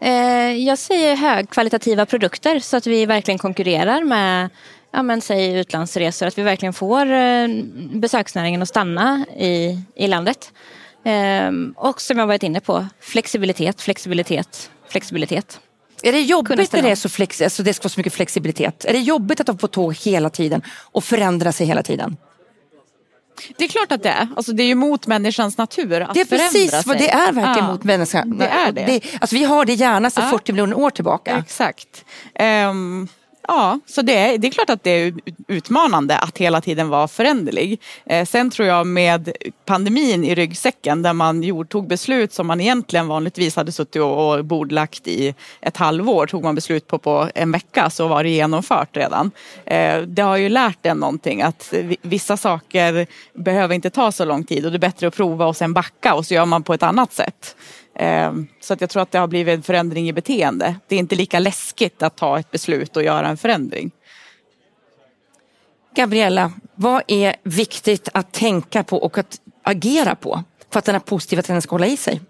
Eh, 0.00 0.66
jag 0.66 0.78
säger 0.78 1.16
högkvalitativa 1.16 2.06
produkter 2.06 2.58
så 2.58 2.76
att 2.76 2.86
vi 2.86 3.06
verkligen 3.06 3.38
konkurrerar 3.38 4.04
med 4.04 4.50
ja, 4.92 5.02
men, 5.02 5.20
säg 5.20 5.58
utlandsresor. 5.58 6.26
Att 6.26 6.38
vi 6.38 6.42
verkligen 6.42 6.72
får 6.72 7.12
eh, 7.12 7.48
besöksnäringen 7.92 8.62
att 8.62 8.68
stanna 8.68 9.26
i, 9.36 9.78
i 9.94 10.06
landet. 10.06 10.52
Ehm, 11.06 11.74
och 11.76 12.00
som 12.00 12.18
jag 12.18 12.26
varit 12.26 12.42
inne 12.42 12.60
på, 12.60 12.86
flexibilitet, 13.00 13.80
flexibilitet, 13.80 14.70
flexibilitet. 14.88 15.60
Är 16.02 16.12
det 16.12 16.20
jobbigt 16.20 16.72
när 16.72 16.82
det, 16.82 16.90
är 16.90 16.94
så 16.94 17.08
flex, 17.08 17.42
alltså 17.42 17.62
det 17.62 17.74
ska 17.74 17.82
vara 17.82 17.90
så 17.90 18.00
mycket 18.00 18.14
flexibilitet? 18.14 18.84
Är 18.84 18.92
det 18.92 18.98
jobbigt 18.98 19.40
att 19.40 19.48
vara 19.48 19.58
på 19.58 19.68
tåg 19.68 19.94
hela 19.94 20.30
tiden 20.30 20.62
och 20.68 21.04
förändra 21.04 21.52
sig 21.52 21.66
hela 21.66 21.82
tiden? 21.82 22.16
Det 23.58 23.64
är 23.64 23.68
klart 23.68 23.92
att 23.92 24.02
det 24.02 24.08
är. 24.08 24.28
Alltså 24.36 24.52
det 24.52 24.62
är 24.62 24.66
ju 24.66 24.74
mot 24.74 25.06
människans 25.06 25.58
natur 25.58 26.00
att 26.00 26.14
Det 26.14 26.20
är 26.20 26.24
precis 26.24 26.86
vad 26.86 26.98
det 26.98 27.10
är 27.10 27.32
verkligen 27.32 27.66
ja, 27.66 27.72
mot 27.72 27.84
människan. 27.84 28.38
Det 28.38 28.46
är 28.46 28.72
det. 28.72 28.84
det 28.86 29.00
alltså 29.20 29.36
vi 29.36 29.44
har 29.44 29.64
det 29.64 29.74
gärna 29.74 30.10
sedan 30.10 30.24
ja. 30.24 30.38
40 30.38 30.52
miljoner 30.52 30.78
år 30.78 30.90
tillbaka. 30.90 31.38
Exakt. 31.38 32.04
Um, 32.68 33.08
Ja, 33.48 33.80
så 33.86 34.02
det 34.02 34.16
är, 34.16 34.38
det 34.38 34.46
är 34.46 34.50
klart 34.50 34.70
att 34.70 34.82
det 34.82 34.90
är 34.90 35.14
utmanande 35.48 36.18
att 36.18 36.38
hela 36.38 36.60
tiden 36.60 36.88
vara 36.88 37.08
föränderlig. 37.08 37.80
Eh, 38.06 38.24
sen 38.24 38.50
tror 38.50 38.68
jag 38.68 38.86
med 38.86 39.32
pandemin 39.64 40.24
i 40.24 40.34
ryggsäcken 40.34 41.02
där 41.02 41.12
man 41.12 41.42
gjorde, 41.42 41.68
tog 41.68 41.88
beslut 41.88 42.32
som 42.32 42.46
man 42.46 42.60
egentligen 42.60 43.08
vanligtvis 43.08 43.56
hade 43.56 43.72
suttit 43.72 44.02
och, 44.02 44.32
och 44.32 44.44
bordlagt 44.44 45.08
i 45.08 45.34
ett 45.60 45.76
halvår 45.76 46.26
tog 46.26 46.44
man 46.44 46.54
beslut 46.54 46.86
på 46.86 46.98
på 46.98 47.28
en 47.34 47.52
vecka 47.52 47.90
så 47.90 48.08
var 48.08 48.22
det 48.22 48.30
genomfört 48.30 48.96
redan. 48.96 49.30
Eh, 49.64 50.00
det 50.00 50.22
har 50.22 50.36
ju 50.36 50.48
lärt 50.48 50.86
en 50.86 50.96
någonting 50.96 51.42
att 51.42 51.74
vissa 52.02 52.36
saker 52.36 53.06
behöver 53.32 53.74
inte 53.74 53.90
ta 53.90 54.12
så 54.12 54.24
lång 54.24 54.44
tid 54.44 54.64
och 54.64 54.72
det 54.72 54.76
är 54.76 54.78
bättre 54.78 55.06
att 55.06 55.16
prova 55.16 55.46
och 55.46 55.56
sen 55.56 55.72
backa 55.72 56.14
och 56.14 56.26
så 56.26 56.34
gör 56.34 56.46
man 56.46 56.62
på 56.62 56.74
ett 56.74 56.82
annat 56.82 57.12
sätt. 57.12 57.56
Ehm, 57.98 58.46
så 58.60 58.74
att 58.74 58.80
jag 58.80 58.90
tror 58.90 59.02
att 59.02 59.10
det 59.10 59.18
har 59.18 59.26
blivit 59.26 59.54
en 59.54 59.62
förändring 59.62 60.08
i 60.08 60.12
beteende. 60.12 60.76
Det 60.88 60.94
är 60.94 60.98
inte 60.98 61.14
lika 61.14 61.38
läskigt 61.38 62.02
att 62.02 62.16
ta 62.16 62.38
ett 62.38 62.50
beslut 62.50 62.96
och 62.96 63.02
göra 63.02 63.28
en 63.28 63.36
förändring. 63.36 63.90
Gabriella, 65.94 66.52
vad 66.74 67.02
är 67.06 67.36
viktigt 67.42 68.08
att 68.14 68.32
tänka 68.32 68.84
på 68.84 68.96
och 68.96 69.18
att 69.18 69.40
agera 69.62 70.14
på 70.14 70.44
för 70.70 70.78
att 70.78 70.84
den 70.84 70.94
här 70.94 71.00
positiva 71.00 71.42
trenden 71.42 71.62
ska 71.62 71.74
hålla 71.74 71.86
i 71.86 71.96
sig? 71.96 72.20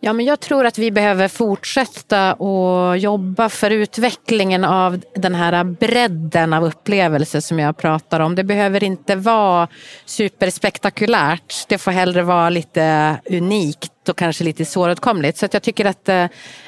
Ja, 0.00 0.12
men 0.12 0.26
jag 0.26 0.40
tror 0.40 0.66
att 0.66 0.78
vi 0.78 0.90
behöver 0.90 1.28
fortsätta 1.28 2.32
att 2.32 3.00
jobba 3.00 3.48
för 3.48 3.70
utvecklingen 3.70 4.64
av 4.64 5.00
den 5.14 5.34
här 5.34 5.64
bredden 5.64 6.52
av 6.52 6.64
upplevelser 6.64 7.40
som 7.40 7.58
jag 7.58 7.76
pratar 7.76 8.20
om. 8.20 8.34
Det 8.34 8.44
behöver 8.44 8.84
inte 8.84 9.16
vara 9.16 9.68
superspektakulärt. 10.04 11.68
Det 11.68 11.78
får 11.78 11.90
hellre 11.90 12.22
vara 12.22 12.50
lite 12.50 13.16
unikt 13.30 14.08
och 14.08 14.16
kanske 14.16 14.44
lite 14.44 14.64
svåråtkomligt. 14.64 15.38
Så 15.38 15.46
att 15.46 15.54
jag 15.54 15.62
tycker 15.62 15.84
att 15.84 16.08
eh, 16.08 16.24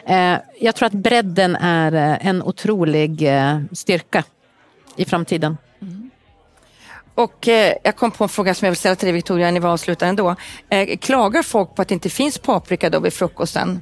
eh 0.06 0.38
jag 0.60 0.74
tror 0.74 0.86
att 0.86 0.92
bredden 0.92 1.56
är 1.56 1.92
eh, 1.92 2.26
en 2.26 2.42
otrolig 2.42 3.22
eh, 3.22 3.60
styrka 3.72 4.24
i 4.96 5.04
framtiden. 5.04 5.56
Och 7.22 7.48
eh, 7.48 7.74
jag 7.83 7.96
kom 7.96 8.11
på 8.11 8.24
en 8.24 8.28
fråga 8.28 8.54
som 8.54 8.66
jag 8.66 8.70
vill 8.70 8.78
ställa 8.78 8.96
till 8.96 9.06
dig 9.06 9.12
Victoria, 9.12 9.50
ni 9.50 9.61
var 9.61 9.70
avslutar 9.70 10.06
ändå. 10.06 10.37
Eh, 10.68 10.96
klagar 10.96 11.42
folk 11.42 11.74
på 11.74 11.83
att 11.83 11.88
det 11.88 11.94
inte 11.94 12.11
finns 12.11 12.38
paprika 12.38 12.90
då 12.90 13.00
vid 13.00 13.12
frukosten? 13.12 13.80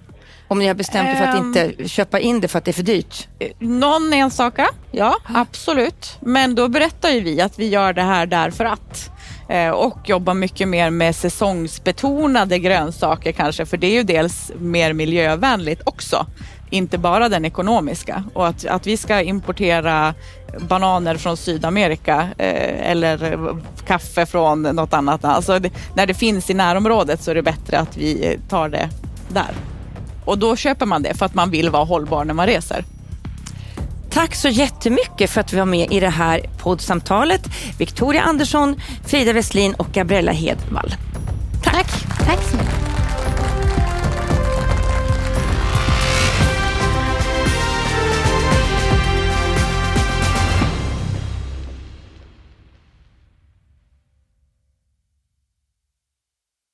Om 0.48 0.58
ni 0.58 0.66
har 0.66 0.74
bestämt 0.74 1.08
er 1.08 1.14
för 1.14 1.24
att 1.24 1.38
inte 1.38 1.62
ehm. 1.62 1.88
köpa 1.88 2.20
in 2.20 2.40
det 2.40 2.48
för 2.48 2.58
att 2.58 2.64
det 2.64 2.70
är 2.70 2.72
för 2.72 2.82
dyrt? 2.82 3.28
Eh, 3.38 3.48
någon 3.58 4.12
enstaka, 4.12 4.68
ja 4.90 5.16
absolut. 5.34 6.18
Men 6.20 6.54
då 6.54 6.68
berättar 6.68 7.08
ju 7.08 7.20
vi 7.20 7.40
att 7.40 7.58
vi 7.58 7.68
gör 7.68 7.92
det 7.92 8.02
här 8.02 8.26
därför 8.26 8.64
att. 8.64 9.10
Eh, 9.48 9.70
och 9.70 9.98
jobbar 10.04 10.34
mycket 10.34 10.68
mer 10.68 10.90
med 10.90 11.16
säsongsbetonade 11.16 12.58
grönsaker 12.58 13.32
kanske, 13.32 13.66
för 13.66 13.76
det 13.76 13.86
är 13.86 13.92
ju 13.92 14.02
dels 14.02 14.52
mer 14.58 14.92
miljövänligt 14.92 15.80
också 15.84 16.26
inte 16.70 16.98
bara 16.98 17.28
den 17.28 17.44
ekonomiska. 17.44 18.24
Och 18.34 18.46
att, 18.46 18.66
att 18.66 18.86
vi 18.86 18.96
ska 18.96 19.20
importera 19.20 20.14
bananer 20.58 21.16
från 21.16 21.36
Sydamerika 21.36 22.28
eh, 22.38 22.90
eller 22.90 23.38
kaffe 23.86 24.26
från 24.26 24.62
något 24.62 24.92
annat. 24.92 25.24
Alltså 25.24 25.58
det, 25.58 25.70
när 25.94 26.06
det 26.06 26.14
finns 26.14 26.50
i 26.50 26.54
närområdet 26.54 27.22
så 27.22 27.30
är 27.30 27.34
det 27.34 27.42
bättre 27.42 27.78
att 27.78 27.96
vi 27.96 28.38
tar 28.48 28.68
det 28.68 28.88
där. 29.28 29.50
Och 30.24 30.38
då 30.38 30.56
köper 30.56 30.86
man 30.86 31.02
det 31.02 31.14
för 31.14 31.26
att 31.26 31.34
man 31.34 31.50
vill 31.50 31.70
vara 31.70 31.84
hållbar 31.84 32.24
när 32.24 32.34
man 32.34 32.46
reser. 32.46 32.84
Tack 34.10 34.34
så 34.34 34.48
jättemycket 34.48 35.30
för 35.30 35.40
att 35.40 35.52
vi 35.52 35.58
var 35.58 35.64
med 35.64 35.92
i 35.92 36.00
det 36.00 36.08
här 36.08 36.40
poddsamtalet. 36.58 37.42
Victoria 37.78 38.22
Andersson, 38.22 38.80
Frida 39.06 39.32
Westlin 39.32 39.74
och 39.74 39.86
Gabriella 39.92 40.32
Hedvall. 40.32 40.94
Tack. 41.64 41.74
Tack, 41.74 42.26
Tack 42.26 42.42
så 42.50 42.56
mycket. 42.56 42.87